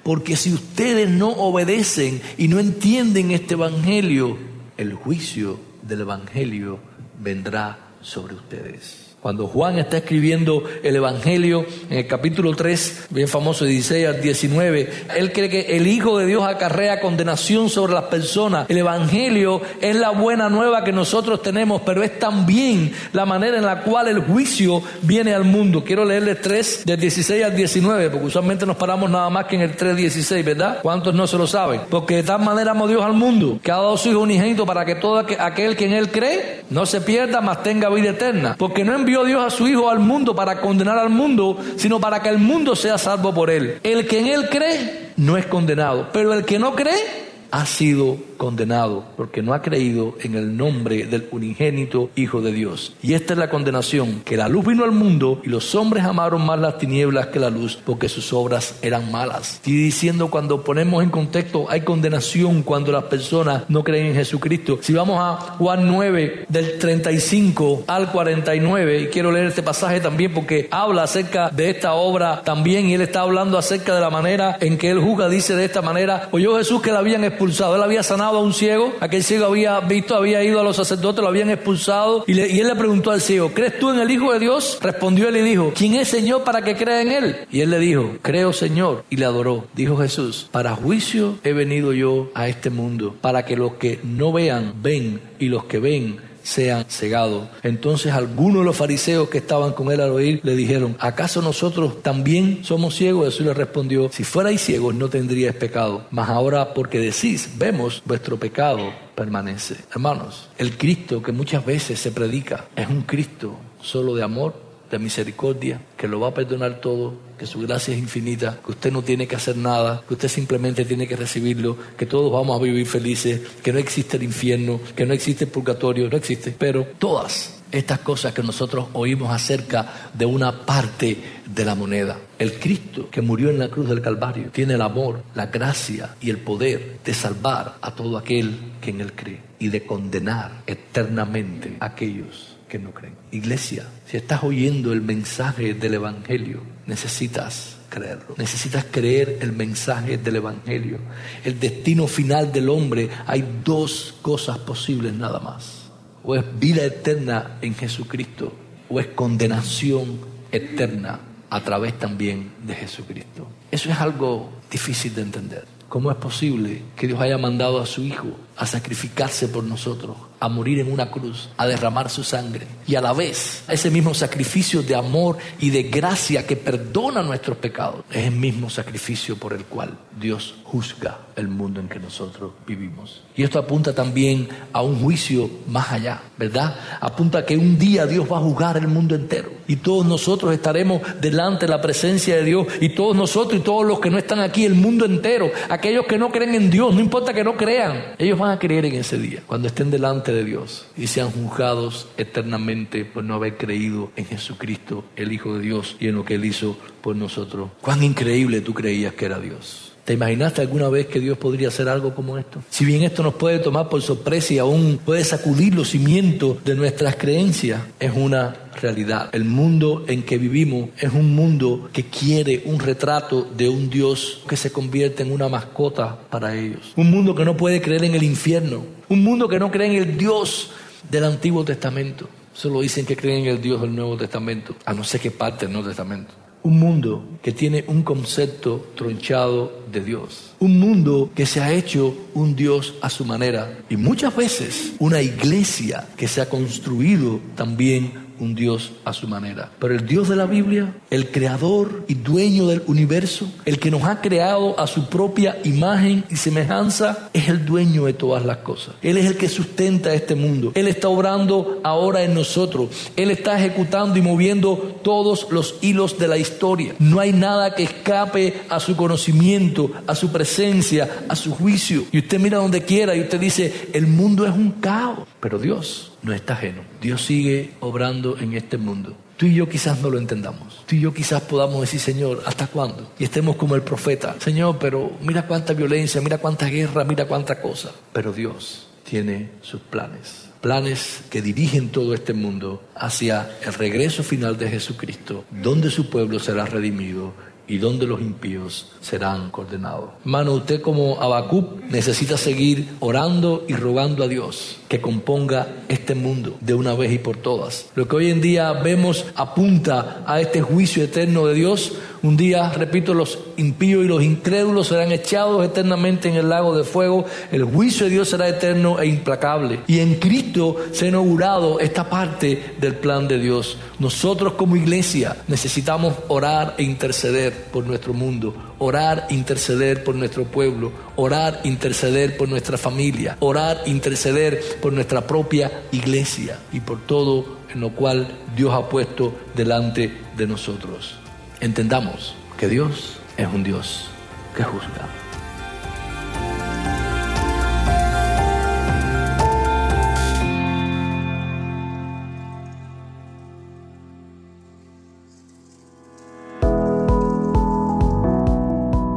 porque 0.02 0.36
si 0.36 0.52
ustedes 0.52 1.10
no 1.10 1.28
obedecen 1.28 2.22
y 2.38 2.48
no 2.48 2.58
entienden 2.58 3.30
este 3.30 3.54
Evangelio, 3.54 4.38
el 4.76 4.94
juicio 4.94 5.58
del 5.82 6.02
Evangelio 6.02 6.78
vendrá 7.20 7.78
sobre 8.00 8.34
ustedes. 8.34 9.03
Cuando 9.24 9.46
Juan 9.46 9.78
está 9.78 9.96
escribiendo 9.96 10.64
el 10.82 10.96
Evangelio 10.96 11.64
en 11.88 11.96
el 11.96 12.06
capítulo 12.06 12.54
3, 12.54 13.06
bien 13.08 13.26
famoso, 13.26 13.64
16 13.64 14.06
al 14.06 14.20
19, 14.20 14.92
él 15.16 15.32
cree 15.32 15.48
que 15.48 15.78
el 15.78 15.86
Hijo 15.86 16.18
de 16.18 16.26
Dios 16.26 16.44
acarrea 16.44 17.00
condenación 17.00 17.70
sobre 17.70 17.94
las 17.94 18.04
personas. 18.04 18.68
El 18.68 18.76
Evangelio 18.76 19.62
es 19.80 19.96
la 19.96 20.10
buena 20.10 20.50
nueva 20.50 20.84
que 20.84 20.92
nosotros 20.92 21.40
tenemos, 21.40 21.80
pero 21.86 22.02
es 22.02 22.18
también 22.18 22.92
la 23.14 23.24
manera 23.24 23.56
en 23.56 23.64
la 23.64 23.80
cual 23.80 24.08
el 24.08 24.18
juicio 24.18 24.82
viene 25.00 25.32
al 25.32 25.44
mundo. 25.44 25.82
Quiero 25.82 26.04
leerles 26.04 26.42
3 26.42 26.82
del 26.84 27.00
16 27.00 27.44
al 27.44 27.56
19, 27.56 28.10
porque 28.10 28.26
usualmente 28.26 28.66
nos 28.66 28.76
paramos 28.76 29.08
nada 29.08 29.30
más 29.30 29.46
que 29.46 29.56
en 29.56 29.62
el 29.62 29.74
3, 29.74 29.96
16, 29.96 30.44
¿verdad? 30.44 30.80
¿Cuántos 30.82 31.14
no 31.14 31.26
se 31.26 31.38
lo 31.38 31.46
saben? 31.46 31.80
Porque 31.88 32.16
de 32.16 32.24
tal 32.24 32.42
manera 32.42 32.72
amó 32.72 32.86
Dios 32.86 33.02
al 33.02 33.14
mundo, 33.14 33.58
que 33.62 33.72
ha 33.72 33.76
dado 33.76 33.96
su 33.96 34.10
Hijo 34.10 34.20
unigénito 34.20 34.66
para 34.66 34.84
que 34.84 34.96
todo 34.96 35.24
aquel 35.38 35.76
que 35.76 35.86
en 35.86 35.94
él 35.94 36.10
cree 36.10 36.64
no 36.68 36.84
se 36.84 37.00
pierda, 37.00 37.40
mas 37.40 37.62
tenga 37.62 37.88
vida 37.88 38.10
eterna. 38.10 38.56
Porque 38.58 38.84
no 38.84 38.94
envió 38.94 39.13
Dios 39.22 39.44
a 39.44 39.50
su 39.54 39.68
Hijo 39.68 39.90
al 39.90 39.98
mundo 39.98 40.34
para 40.34 40.60
condenar 40.60 40.98
al 40.98 41.10
mundo, 41.10 41.58
sino 41.76 42.00
para 42.00 42.22
que 42.22 42.30
el 42.30 42.38
mundo 42.38 42.74
sea 42.74 42.96
salvo 42.96 43.34
por 43.34 43.50
él. 43.50 43.78
El 43.82 44.08
que 44.08 44.20
en 44.20 44.26
él 44.26 44.48
cree 44.48 45.12
no 45.16 45.36
es 45.36 45.46
condenado, 45.46 46.08
pero 46.12 46.32
el 46.32 46.44
que 46.44 46.58
no 46.58 46.74
cree 46.74 47.33
ha 47.54 47.66
sido 47.66 48.18
condenado 48.36 49.04
porque 49.16 49.40
no 49.40 49.54
ha 49.54 49.62
creído 49.62 50.16
en 50.20 50.34
el 50.34 50.56
nombre 50.56 51.06
del 51.06 51.28
unigénito 51.30 52.10
Hijo 52.16 52.40
de 52.40 52.50
Dios. 52.50 52.96
Y 53.00 53.14
esta 53.14 53.34
es 53.34 53.38
la 53.38 53.48
condenación, 53.48 54.22
que 54.24 54.36
la 54.36 54.48
luz 54.48 54.66
vino 54.66 54.82
al 54.82 54.90
mundo 54.90 55.40
y 55.44 55.50
los 55.50 55.72
hombres 55.76 56.04
amaron 56.04 56.44
más 56.44 56.58
las 56.58 56.78
tinieblas 56.78 57.28
que 57.28 57.38
la 57.38 57.50
luz 57.50 57.78
porque 57.86 58.08
sus 58.08 58.32
obras 58.32 58.80
eran 58.82 59.12
malas. 59.12 59.54
Estoy 59.54 59.74
diciendo 59.74 60.30
cuando 60.30 60.64
ponemos 60.64 61.04
en 61.04 61.10
contexto 61.10 61.66
hay 61.70 61.82
condenación 61.82 62.64
cuando 62.64 62.90
las 62.90 63.04
personas 63.04 63.62
no 63.68 63.84
creen 63.84 64.06
en 64.06 64.14
Jesucristo. 64.16 64.80
Si 64.82 64.92
vamos 64.92 65.20
a 65.20 65.54
Juan 65.56 65.86
9 65.86 66.46
del 66.48 66.78
35 66.80 67.84
al 67.86 68.10
49 68.10 69.02
y 69.02 69.06
quiero 69.06 69.30
leer 69.30 69.46
este 69.46 69.62
pasaje 69.62 70.00
también 70.00 70.34
porque 70.34 70.66
habla 70.72 71.04
acerca 71.04 71.50
de 71.50 71.70
esta 71.70 71.94
obra 71.94 72.42
también 72.42 72.86
y 72.86 72.94
él 72.94 73.02
está 73.02 73.20
hablando 73.20 73.56
acerca 73.56 73.94
de 73.94 74.00
la 74.00 74.10
manera 74.10 74.56
en 74.60 74.76
que 74.76 74.90
él 74.90 74.98
juzga, 74.98 75.28
dice 75.28 75.54
de 75.54 75.64
esta 75.64 75.82
manera, 75.82 76.28
oyó 76.32 76.58
Jesús 76.58 76.82
que 76.82 76.90
la 76.90 76.98
habían 76.98 77.22
expulsado 77.22 77.43
él 77.46 77.82
había 77.82 78.02
sanado 78.02 78.38
a 78.38 78.42
un 78.42 78.52
ciego, 78.52 78.92
aquel 79.00 79.22
ciego 79.22 79.46
había 79.46 79.80
visto, 79.80 80.14
había 80.14 80.42
ido 80.42 80.60
a 80.60 80.64
los 80.64 80.76
sacerdotes, 80.76 81.22
lo 81.22 81.28
habían 81.28 81.50
expulsado. 81.50 82.24
Y, 82.26 82.38
él 82.40 82.66
le 82.66 82.74
preguntó 82.74 83.10
al 83.10 83.20
ciego, 83.20 83.52
¿crees 83.52 83.78
tú 83.78 83.90
en 83.90 83.98
el 83.98 84.10
Hijo 84.10 84.32
de 84.32 84.38
Dios? 84.38 84.78
Respondió 84.80 85.28
él 85.28 85.36
y 85.38 85.42
dijo, 85.42 85.72
¿quién 85.74 85.94
es 85.94 86.08
Señor 86.08 86.44
para 86.44 86.62
que 86.62 86.76
crea 86.76 87.02
en 87.02 87.12
él? 87.12 87.36
Y 87.50 87.60
él 87.60 87.70
le 87.70 87.78
dijo, 87.78 88.16
creo 88.22 88.52
Señor. 88.52 89.04
Y 89.10 89.16
le 89.16 89.24
adoró. 89.24 89.64
Dijo 89.74 89.96
Jesús, 89.96 90.48
para 90.50 90.74
juicio 90.74 91.38
he 91.44 91.52
venido 91.52 91.92
yo 91.92 92.30
a 92.34 92.48
este 92.48 92.70
mundo, 92.70 93.14
para 93.20 93.44
que 93.44 93.56
los 93.56 93.74
que 93.74 94.00
no 94.02 94.32
vean, 94.32 94.74
ven, 94.82 95.20
y 95.38 95.46
los 95.46 95.64
que 95.64 95.78
ven, 95.78 96.18
sean 96.44 96.84
cegados. 96.88 97.48
Entonces 97.64 98.12
algunos 98.12 98.60
de 98.60 98.66
los 98.66 98.76
fariseos 98.76 99.28
que 99.28 99.38
estaban 99.38 99.72
con 99.72 99.90
él 99.90 100.00
al 100.00 100.10
oír 100.10 100.40
le 100.44 100.54
dijeron, 100.54 100.96
¿acaso 101.00 101.42
nosotros 101.42 102.02
también 102.02 102.62
somos 102.62 102.94
ciegos? 102.94 103.24
Jesús 103.24 103.46
le 103.46 103.54
respondió, 103.54 104.10
si 104.12 104.22
fuerais 104.22 104.60
ciegos 104.60 104.94
no 104.94 105.08
tendríais 105.08 105.56
pecado, 105.56 106.06
mas 106.12 106.28
ahora 106.28 106.72
porque 106.74 107.00
decís, 107.00 107.54
vemos, 107.56 108.02
vuestro 108.04 108.38
pecado 108.38 108.92
permanece. 109.14 109.76
Hermanos, 109.90 110.48
el 110.58 110.76
Cristo 110.76 111.22
que 111.22 111.32
muchas 111.32 111.64
veces 111.64 111.98
se 111.98 112.12
predica 112.12 112.66
es 112.76 112.88
un 112.88 113.02
Cristo 113.02 113.56
solo 113.80 114.14
de 114.14 114.22
amor, 114.22 114.54
de 114.90 114.98
misericordia, 114.98 115.80
que 115.96 116.08
lo 116.08 116.20
va 116.20 116.28
a 116.28 116.34
perdonar 116.34 116.80
todo, 116.80 117.14
que 117.38 117.46
su 117.46 117.60
gracia 117.60 117.94
es 117.94 118.00
infinita, 118.00 118.60
que 118.64 118.72
usted 118.72 118.92
no 118.92 119.02
tiene 119.02 119.26
que 119.26 119.36
hacer 119.36 119.56
nada, 119.56 120.02
que 120.06 120.14
usted 120.14 120.28
simplemente 120.28 120.84
tiene 120.84 121.06
que 121.06 121.16
recibirlo, 121.16 121.76
que 121.96 122.06
todos 122.06 122.32
vamos 122.32 122.58
a 122.58 122.62
vivir 122.62 122.86
felices, 122.86 123.40
que 123.62 123.72
no 123.72 123.78
existe 123.78 124.16
el 124.16 124.22
infierno, 124.22 124.80
que 124.94 125.06
no 125.06 125.14
existe 125.14 125.44
el 125.44 125.50
purgatorio, 125.50 126.08
no 126.08 126.16
existe. 126.16 126.54
Pero 126.58 126.86
todas 126.98 127.54
estas 127.74 127.98
cosas 128.00 128.32
que 128.32 128.42
nosotros 128.42 128.86
oímos 128.92 129.32
acerca 129.32 130.10
de 130.14 130.24
una 130.24 130.64
parte 130.64 131.16
de 131.44 131.64
la 131.64 131.74
moneda. 131.74 132.16
El 132.38 132.54
Cristo 132.54 133.08
que 133.10 133.20
murió 133.20 133.50
en 133.50 133.58
la 133.58 133.68
cruz 133.68 133.88
del 133.88 134.00
Calvario 134.00 134.50
tiene 134.52 134.74
el 134.74 134.82
amor, 134.82 135.24
la 135.34 135.46
gracia 135.46 136.14
y 136.20 136.30
el 136.30 136.38
poder 136.38 136.98
de 137.04 137.14
salvar 137.14 137.78
a 137.80 137.94
todo 137.94 138.16
aquel 138.16 138.74
que 138.80 138.90
en 138.90 139.00
él 139.00 139.12
cree 139.12 139.40
y 139.58 139.68
de 139.68 139.84
condenar 139.84 140.62
eternamente 140.66 141.76
a 141.80 141.86
aquellos 141.86 142.56
que 142.68 142.78
no 142.78 142.92
creen. 142.92 143.14
Iglesia, 143.32 143.88
si 144.06 144.16
estás 144.16 144.44
oyendo 144.44 144.92
el 144.92 145.00
mensaje 145.00 145.74
del 145.74 145.94
Evangelio, 145.94 146.60
necesitas 146.86 147.76
creerlo. 147.88 148.34
Necesitas 148.36 148.86
creer 148.90 149.38
el 149.40 149.52
mensaje 149.52 150.18
del 150.18 150.36
Evangelio. 150.36 150.98
El 151.44 151.58
destino 151.58 152.06
final 152.06 152.52
del 152.52 152.68
hombre, 152.68 153.08
hay 153.26 153.60
dos 153.64 154.14
cosas 154.22 154.58
posibles 154.58 155.12
nada 155.12 155.40
más. 155.40 155.90
O 156.22 156.34
es 156.34 156.44
vida 156.58 156.84
eterna 156.84 157.58
en 157.60 157.74
Jesucristo, 157.74 158.52
o 158.88 158.98
es 158.98 159.08
condenación 159.08 160.18
eterna 160.50 161.20
a 161.50 161.60
través 161.60 161.98
también 161.98 162.52
de 162.66 162.74
Jesucristo. 162.74 163.46
Eso 163.70 163.90
es 163.90 163.98
algo 163.98 164.50
difícil 164.70 165.14
de 165.14 165.22
entender. 165.22 165.64
¿Cómo 165.88 166.10
es 166.10 166.16
posible 166.16 166.82
que 166.96 167.06
Dios 167.06 167.20
haya 167.20 167.38
mandado 167.38 167.80
a 167.80 167.86
su 167.86 168.02
Hijo 168.02 168.28
a 168.56 168.66
sacrificarse 168.66 169.48
por 169.48 169.64
nosotros, 169.64 170.16
a 170.40 170.48
morir 170.48 170.78
en 170.80 170.92
una 170.92 171.10
cruz, 171.10 171.48
a 171.56 171.66
derramar 171.66 172.10
su 172.10 172.24
sangre? 172.24 172.66
Y 172.86 172.94
a 172.94 173.00
la 173.00 173.12
vez, 173.12 173.64
ese 173.68 173.90
mismo 173.90 174.14
sacrificio 174.14 174.82
de 174.82 174.94
amor 174.94 175.38
y 175.58 175.70
de 175.70 175.84
gracia 175.84 176.46
que 176.46 176.56
perdona 176.56 177.22
nuestros 177.22 177.58
pecados, 177.58 178.04
es 178.10 178.26
el 178.26 178.36
mismo 178.36 178.70
sacrificio 178.70 179.36
por 179.36 179.52
el 179.52 179.64
cual 179.64 179.96
Dios 180.20 180.54
juzga 180.64 181.18
el 181.36 181.48
mundo 181.48 181.80
en 181.80 181.88
que 181.88 181.98
nosotros 181.98 182.52
vivimos. 182.66 183.22
Y 183.36 183.42
esto 183.42 183.58
apunta 183.58 183.94
también 183.94 184.48
a 184.72 184.82
un 184.82 185.00
juicio 185.00 185.50
más 185.66 185.90
allá, 185.92 186.22
¿verdad? 186.38 186.76
Apunta 187.00 187.38
a 187.38 187.46
que 187.46 187.56
un 187.56 187.78
día 187.78 188.06
Dios 188.06 188.26
va 188.30 188.38
a 188.38 188.40
juzgar 188.40 188.76
el 188.76 188.88
mundo 188.88 189.14
entero 189.14 189.50
y 189.66 189.76
todos 189.76 190.06
nosotros 190.06 190.52
estaremos 190.52 191.02
delante 191.20 191.66
de 191.66 191.72
la 191.72 191.80
presencia 191.80 192.36
de 192.36 192.44
Dios 192.44 192.66
y 192.80 192.90
todos 192.90 193.16
nosotros 193.16 193.60
y 193.60 193.64
todos 193.64 193.84
los 193.84 194.00
que 194.00 194.10
no 194.10 194.18
están 194.18 194.40
aquí, 194.40 194.64
el 194.64 194.74
mundo 194.74 195.04
entero, 195.04 195.50
aquellos 195.68 196.06
que 196.06 196.18
no 196.18 196.30
creen 196.30 196.54
en 196.54 196.70
Dios, 196.70 196.94
no 196.94 197.00
importa 197.00 197.32
que 197.32 197.44
no 197.44 197.56
crean, 197.56 198.14
ellos 198.18 198.38
van 198.38 198.43
van 198.44 198.52
a 198.52 198.58
creer 198.58 198.84
en 198.84 198.94
ese 198.94 199.16
día? 199.16 199.42
Cuando 199.46 199.68
estén 199.68 199.90
delante 199.90 200.32
de 200.32 200.44
Dios 200.44 200.86
y 200.96 201.06
sean 201.06 201.30
juzgados 201.30 202.08
eternamente 202.18 203.04
por 203.06 203.24
no 203.24 203.34
haber 203.34 203.56
creído 203.56 204.12
en 204.16 204.26
Jesucristo, 204.26 205.04
el 205.16 205.32
Hijo 205.32 205.56
de 205.56 205.62
Dios, 205.62 205.96
y 205.98 206.08
en 206.08 206.16
lo 206.16 206.24
que 206.26 206.34
Él 206.34 206.44
hizo 206.44 206.76
por 207.00 207.16
nosotros. 207.16 207.70
¿Cuán 207.80 208.02
increíble 208.02 208.60
tú 208.60 208.74
creías 208.74 209.14
que 209.14 209.24
era 209.24 209.38
Dios? 209.38 209.93
¿Te 210.04 210.12
imaginaste 210.12 210.60
alguna 210.60 210.90
vez 210.90 211.06
que 211.06 211.18
Dios 211.18 211.38
podría 211.38 211.68
hacer 211.68 211.88
algo 211.88 212.14
como 212.14 212.36
esto? 212.36 212.62
Si 212.68 212.84
bien 212.84 213.04
esto 213.04 213.22
nos 213.22 213.34
puede 213.34 213.58
tomar 213.58 213.88
por 213.88 214.02
sorpresa 214.02 214.52
y 214.52 214.58
aún 214.58 215.00
puede 215.02 215.24
sacudir 215.24 215.74
los 215.74 215.88
cimientos 215.88 216.62
de 216.62 216.74
nuestras 216.74 217.16
creencias, 217.16 217.80
es 217.98 218.12
una 218.14 218.54
realidad. 218.82 219.30
El 219.32 219.46
mundo 219.46 220.04
en 220.06 220.22
que 220.22 220.36
vivimos 220.36 220.90
es 220.98 221.12
un 221.12 221.34
mundo 221.34 221.88
que 221.90 222.04
quiere 222.04 222.64
un 222.66 222.80
retrato 222.80 223.48
de 223.56 223.68
un 223.70 223.88
Dios 223.88 224.42
que 224.46 224.56
se 224.56 224.70
convierte 224.70 225.22
en 225.22 225.32
una 225.32 225.48
mascota 225.48 226.18
para 226.28 226.54
ellos. 226.54 226.92
Un 226.96 227.10
mundo 227.10 227.34
que 227.34 227.46
no 227.46 227.56
puede 227.56 227.80
creer 227.80 228.04
en 228.04 228.14
el 228.14 228.24
infierno. 228.24 228.84
Un 229.08 229.24
mundo 229.24 229.48
que 229.48 229.58
no 229.58 229.70
cree 229.70 229.96
en 229.96 230.02
el 230.02 230.18
Dios 230.18 230.70
del 231.10 231.24
Antiguo 231.24 231.64
Testamento. 231.64 232.28
Solo 232.52 232.82
dicen 232.82 233.06
que 233.06 233.16
creen 233.16 233.46
en 233.46 233.52
el 233.52 233.62
Dios 233.62 233.80
del 233.80 233.94
Nuevo 233.94 234.16
Testamento, 234.16 234.76
a 234.84 234.92
no 234.92 235.02
ser 235.02 235.20
que 235.20 235.30
parte 235.30 235.64
del 235.64 235.72
Nuevo 235.72 235.88
Testamento. 235.88 236.32
Un 236.62 236.78
mundo 236.78 237.24
que 237.42 237.52
tiene 237.52 237.84
un 237.88 238.02
concepto 238.02 238.86
tronchado 238.94 239.83
Dios. 240.00 240.54
Un 240.58 240.78
mundo 240.78 241.30
que 241.34 241.46
se 241.46 241.60
ha 241.60 241.72
hecho 241.72 242.14
un 242.34 242.56
Dios 242.56 242.94
a 243.00 243.10
su 243.10 243.24
manera. 243.24 243.78
Y 243.88 243.96
muchas 243.96 244.34
veces 244.34 244.92
una 244.98 245.22
iglesia 245.22 246.06
que 246.16 246.28
se 246.28 246.40
ha 246.40 246.48
construido 246.48 247.40
también 247.54 248.24
un 248.38 248.54
Dios 248.54 248.92
a 249.04 249.12
su 249.12 249.28
manera. 249.28 249.70
Pero 249.78 249.94
el 249.94 250.06
Dios 250.06 250.28
de 250.28 250.36
la 250.36 250.46
Biblia, 250.46 250.94
el 251.10 251.30
creador 251.30 252.04
y 252.08 252.14
dueño 252.14 252.66
del 252.66 252.82
universo, 252.86 253.50
el 253.64 253.78
que 253.78 253.90
nos 253.90 254.04
ha 254.04 254.20
creado 254.20 254.78
a 254.78 254.86
su 254.86 255.08
propia 255.08 255.58
imagen 255.64 256.24
y 256.30 256.36
semejanza, 256.36 257.30
es 257.32 257.48
el 257.48 257.64
dueño 257.64 258.04
de 258.04 258.12
todas 258.12 258.44
las 258.44 258.58
cosas. 258.58 258.94
Él 259.02 259.18
es 259.18 259.26
el 259.26 259.36
que 259.36 259.48
sustenta 259.48 260.14
este 260.14 260.34
mundo. 260.34 260.72
Él 260.74 260.88
está 260.88 261.08
obrando 261.08 261.80
ahora 261.84 262.22
en 262.22 262.34
nosotros. 262.34 262.88
Él 263.16 263.30
está 263.30 263.58
ejecutando 263.58 264.18
y 264.18 264.22
moviendo 264.22 264.76
todos 265.02 265.48
los 265.50 265.76
hilos 265.80 266.18
de 266.18 266.28
la 266.28 266.38
historia. 266.38 266.94
No 266.98 267.20
hay 267.20 267.32
nada 267.32 267.74
que 267.74 267.84
escape 267.84 268.62
a 268.68 268.80
su 268.80 268.96
conocimiento, 268.96 269.83
a 270.06 270.14
su 270.14 270.30
presencia, 270.32 271.24
a 271.28 271.36
su 271.36 271.52
juicio. 271.54 272.04
Y 272.12 272.18
usted 272.18 272.38
mira 272.38 272.58
donde 272.58 272.82
quiera 272.82 273.14
y 273.14 273.20
usted 273.20 273.40
dice, 273.40 273.88
el 273.92 274.06
mundo 274.06 274.46
es 274.46 274.52
un 274.52 274.72
caos. 274.72 275.28
Pero 275.40 275.58
Dios 275.58 276.12
no 276.22 276.32
está 276.32 276.54
ajeno. 276.54 276.82
Dios 277.00 277.22
sigue 277.22 277.72
obrando 277.80 278.38
en 278.38 278.54
este 278.54 278.78
mundo. 278.78 279.16
Tú 279.36 279.46
y 279.46 279.54
yo 279.54 279.68
quizás 279.68 280.00
no 280.00 280.10
lo 280.10 280.18
entendamos. 280.18 280.84
Tú 280.86 280.94
y 280.94 281.00
yo 281.00 281.12
quizás 281.12 281.42
podamos 281.42 281.80
decir, 281.80 281.98
Señor, 281.98 282.42
¿hasta 282.46 282.68
cuándo? 282.68 283.12
Y 283.18 283.24
estemos 283.24 283.56
como 283.56 283.74
el 283.74 283.82
profeta. 283.82 284.36
Señor, 284.38 284.78
pero 284.78 285.12
mira 285.20 285.46
cuánta 285.46 285.72
violencia, 285.72 286.20
mira 286.20 286.38
cuánta 286.38 286.66
guerra, 286.66 287.04
mira 287.04 287.26
cuánta 287.26 287.60
cosa. 287.60 287.90
Pero 288.12 288.32
Dios 288.32 288.86
tiene 289.02 289.50
sus 289.60 289.80
planes. 289.80 290.46
Planes 290.60 291.22
que 291.30 291.42
dirigen 291.42 291.90
todo 291.90 292.14
este 292.14 292.32
mundo 292.32 292.84
hacia 292.94 293.50
el 293.62 293.74
regreso 293.74 294.22
final 294.22 294.56
de 294.56 294.70
Jesucristo, 294.70 295.44
donde 295.50 295.90
su 295.90 296.08
pueblo 296.08 296.38
será 296.38 296.64
redimido 296.64 297.34
y 297.66 297.78
donde 297.78 298.06
los 298.06 298.20
impíos 298.20 298.88
serán 299.00 299.50
condenados. 299.50 300.10
Hermano, 300.24 300.54
usted 300.54 300.80
como 300.80 301.20
Habacuc 301.20 301.82
necesita 301.84 302.36
seguir 302.36 302.88
orando 303.00 303.64
y 303.68 303.74
rogando 303.74 304.24
a 304.24 304.28
Dios 304.28 304.76
que 304.88 305.00
componga 305.00 305.68
este 305.88 306.14
mundo 306.14 306.56
de 306.60 306.74
una 306.74 306.94
vez 306.94 307.12
y 307.12 307.18
por 307.18 307.36
todas. 307.36 307.90
Lo 307.94 308.06
que 308.06 308.16
hoy 308.16 308.30
en 308.30 308.40
día 308.40 308.72
vemos 308.72 309.26
apunta 309.34 310.22
a 310.26 310.40
este 310.40 310.60
juicio 310.60 311.02
eterno 311.02 311.46
de 311.46 311.54
Dios. 311.54 311.92
Un 312.24 312.38
día, 312.38 312.70
repito, 312.70 313.12
los 313.12 313.38
impíos 313.58 314.02
y 314.02 314.08
los 314.08 314.22
incrédulos 314.22 314.88
serán 314.88 315.12
echados 315.12 315.62
eternamente 315.62 316.26
en 316.26 316.36
el 316.36 316.48
lago 316.48 316.74
de 316.74 316.82
fuego. 316.82 317.26
El 317.52 317.64
juicio 317.64 318.06
de 318.06 318.12
Dios 318.12 318.30
será 318.30 318.48
eterno 318.48 318.98
e 318.98 319.06
implacable. 319.06 319.80
Y 319.86 319.98
en 319.98 320.14
Cristo 320.14 320.76
se 320.90 321.04
ha 321.04 321.08
inaugurado 321.08 321.80
esta 321.80 322.08
parte 322.08 322.76
del 322.80 322.94
plan 322.94 323.28
de 323.28 323.38
Dios. 323.38 323.76
Nosotros 323.98 324.54
como 324.54 324.74
iglesia 324.74 325.36
necesitamos 325.48 326.14
orar 326.28 326.76
e 326.78 326.82
interceder 326.82 327.66
por 327.70 327.86
nuestro 327.86 328.14
mundo, 328.14 328.54
orar, 328.78 329.26
interceder 329.28 330.02
por 330.02 330.14
nuestro 330.14 330.44
pueblo, 330.44 330.92
orar, 331.16 331.60
interceder 331.64 332.38
por 332.38 332.48
nuestra 332.48 332.78
familia, 332.78 333.36
orar, 333.40 333.82
interceder 333.84 334.62
por 334.80 334.94
nuestra 334.94 335.26
propia 335.26 335.82
iglesia 335.92 336.58
y 336.72 336.80
por 336.80 337.02
todo 337.02 337.58
en 337.70 337.80
lo 337.82 337.90
cual 337.90 338.26
Dios 338.56 338.72
ha 338.72 338.88
puesto 338.88 339.34
delante 339.54 340.10
de 340.34 340.46
nosotros. 340.46 341.18
Entendamos 341.60 342.34
que 342.58 342.68
Dios 342.68 343.18
es 343.36 343.46
un 343.46 343.62
Dios 343.62 344.10
que 344.56 344.62
juzga. 344.62 345.08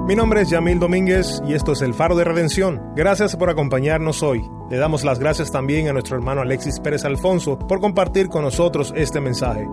Mi 0.07 0.15
nombre 0.15 0.41
es 0.41 0.49
Yamil 0.49 0.79
Domínguez 0.79 1.41
y 1.45 1.53
esto 1.53 1.73
es 1.73 1.81
El 1.81 1.93
Faro 1.93 2.15
de 2.15 2.23
Redención. 2.23 2.81
Gracias 2.95 3.35
por 3.35 3.49
acompañarnos 3.49 4.23
hoy. 4.23 4.41
Le 4.69 4.77
damos 4.77 5.03
las 5.03 5.19
gracias 5.19 5.51
también 5.51 5.89
a 5.89 5.93
nuestro 5.93 6.15
hermano 6.15 6.39
Alexis 6.39 6.79
Pérez 6.79 7.03
Alfonso 7.03 7.59
por 7.59 7.81
compartir 7.81 8.29
con 8.29 8.43
nosotros 8.43 8.93
este 8.95 9.19
mensaje. 9.19 9.67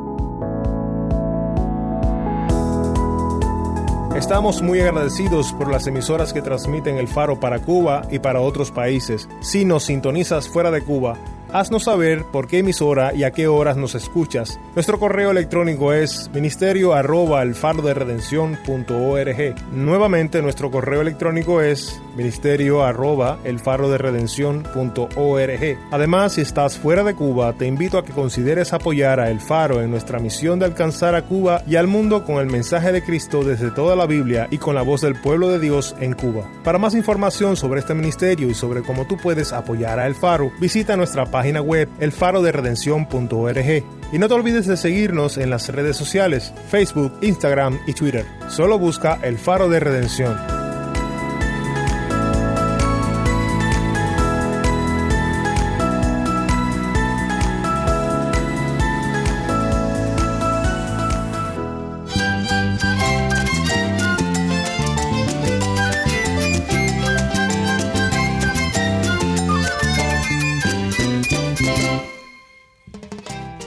Estamos 4.25 4.63
muy 4.63 4.81
agradecidos 4.81 5.53
por 5.53 5.71
las 5.71 5.87
emisoras 5.87 6.33
que 6.33 6.41
transmiten 6.41 6.97
el 6.97 7.09
faro 7.09 7.39
para 7.39 7.59
Cuba 7.59 8.09
y 8.11 8.21
para 8.21 8.41
otros 8.41 8.71
países. 8.71 9.29
Si 9.43 9.67
nos 9.67 9.85
sintonizas 9.85 10.49
fuera 10.49 10.71
de 10.71 10.81
Cuba, 10.81 11.19
haznos 11.55 11.85
saber 11.85 12.25
por 12.25 12.49
qué 12.49 12.59
emisora 12.59 13.15
y 13.15 13.23
a 13.23 13.31
qué 13.31 13.47
horas 13.47 13.77
nos 13.77 13.95
escuchas. 13.95 14.59
Nuestro 14.75 14.99
correo 14.99 15.31
electrónico 15.31 15.93
es 15.93 16.29
ministerio 16.35 16.95
arroba 16.95 17.43
el 17.43 17.55
de 17.55 17.95
redención.org. 17.95 19.55
Nuevamente 19.73 20.43
nuestro 20.43 20.73
correo 20.73 21.01
electrónico 21.01 21.61
es 21.61 22.03
ministerio 22.17 22.83
arroba 22.83 23.39
el 23.45 23.61
de. 23.61 25.79
Además, 25.93 26.33
si 26.33 26.41
estás 26.41 26.77
fuera 26.77 27.05
de 27.05 27.15
Cuba, 27.15 27.53
te 27.53 27.67
invito 27.67 27.99
a 27.99 28.05
que 28.05 28.13
consideres 28.13 28.73
apoyar 28.73 29.21
a 29.21 29.31
El 29.31 29.41
Faro 29.41 29.81
en 29.81 29.93
nuestra 29.93 30.19
misión 30.19 30.59
de 30.59 30.65
alcanzar 30.65 31.15
a 31.15 31.23
Cuba 31.23 31.63
y 31.69 31.77
al 31.77 31.87
mundo 31.87 32.25
con 32.25 32.39
el 32.39 32.47
mensaje 32.47 32.91
de 32.91 33.05
Cristo 33.05 33.45
desde 33.45 33.71
toda 33.71 33.95
la 33.95 34.07
Biblia 34.07 34.49
y 34.51 34.59
con 34.59 34.75
la 34.75 34.83
voz 34.83 35.03
del 35.03 35.21
pueblo 35.21 35.51
de 35.51 35.61
Dios 35.61 35.95
en 36.01 36.15
Cuba. 36.15 36.51
Para 36.65 36.79
más 36.79 36.97
información 36.97 37.57
sobre 37.57 37.79
este 37.79 37.95
ministerio 37.95 38.51
y 38.51 38.55
sobre 38.55 38.83
cómo 38.83 39.07
tú 39.07 39.17
puedes 39.17 39.53
apoyar 39.53 40.01
a 40.01 40.09
El 40.09 40.17
Faro, 40.17 40.51
visita 40.59 40.97
nuestra 40.97 41.27
página 41.27 41.44
página 41.45 41.61
web 41.61 41.91
elfaroderedención.org. 42.01 43.85
Y 44.13 44.19
no 44.19 44.29
te 44.29 44.35
olvides 44.35 44.67
de 44.67 44.79
seguirnos 44.79 45.37
en 45.37 45.51
las 45.51 45.69
redes 45.69 45.95
sociales, 45.95 46.55
Facebook, 46.71 47.13
Instagram 47.21 47.79
y 47.87 47.93
Twitter. 47.93 48.25
Solo 48.49 48.79
busca 48.79 49.19
El 49.23 49.37
Faro 49.37 49.69
de 49.69 49.79
Redención. 49.79 50.64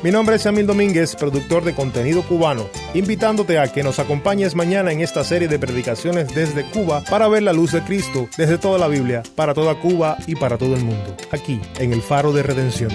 Mi 0.08 0.13
nombre 0.13 0.38
es 0.38 0.46
Emil 0.46 0.65
Domínguez, 0.65 1.17
productor 1.17 1.65
de 1.65 1.76
contenido 1.76 2.24
cubano, 2.24 2.70
invitándote 2.93 3.60
a 3.60 3.67
que 3.67 3.84
nos 3.84 4.00
acompañes 4.00 4.56
mañana 4.56 4.93
en 4.93 5.02
esta 5.02 5.22
serie 5.26 5.50
de 5.50 5.60
predicaciones 5.60 6.34
desde 6.34 6.63
Cuba 6.63 7.04
para 7.10 7.28
ver 7.28 7.43
la 7.43 7.52
luz 7.52 7.74
de 7.74 7.82
Cristo 7.84 8.30
desde 8.38 8.58
toda 8.58 8.80
la 8.80 8.88
Biblia, 8.88 9.22
para 9.36 9.54
toda 9.54 9.76
Cuba 9.82 10.15
y 10.26 10.36
para 10.36 10.58
todo 10.58 10.78
el 10.78 10.86
mundo, 10.86 11.17
aquí 11.32 11.60
en 11.78 11.91
el 11.91 12.02
Faro 12.02 12.32
de 12.32 12.41
Redención. 12.41 12.89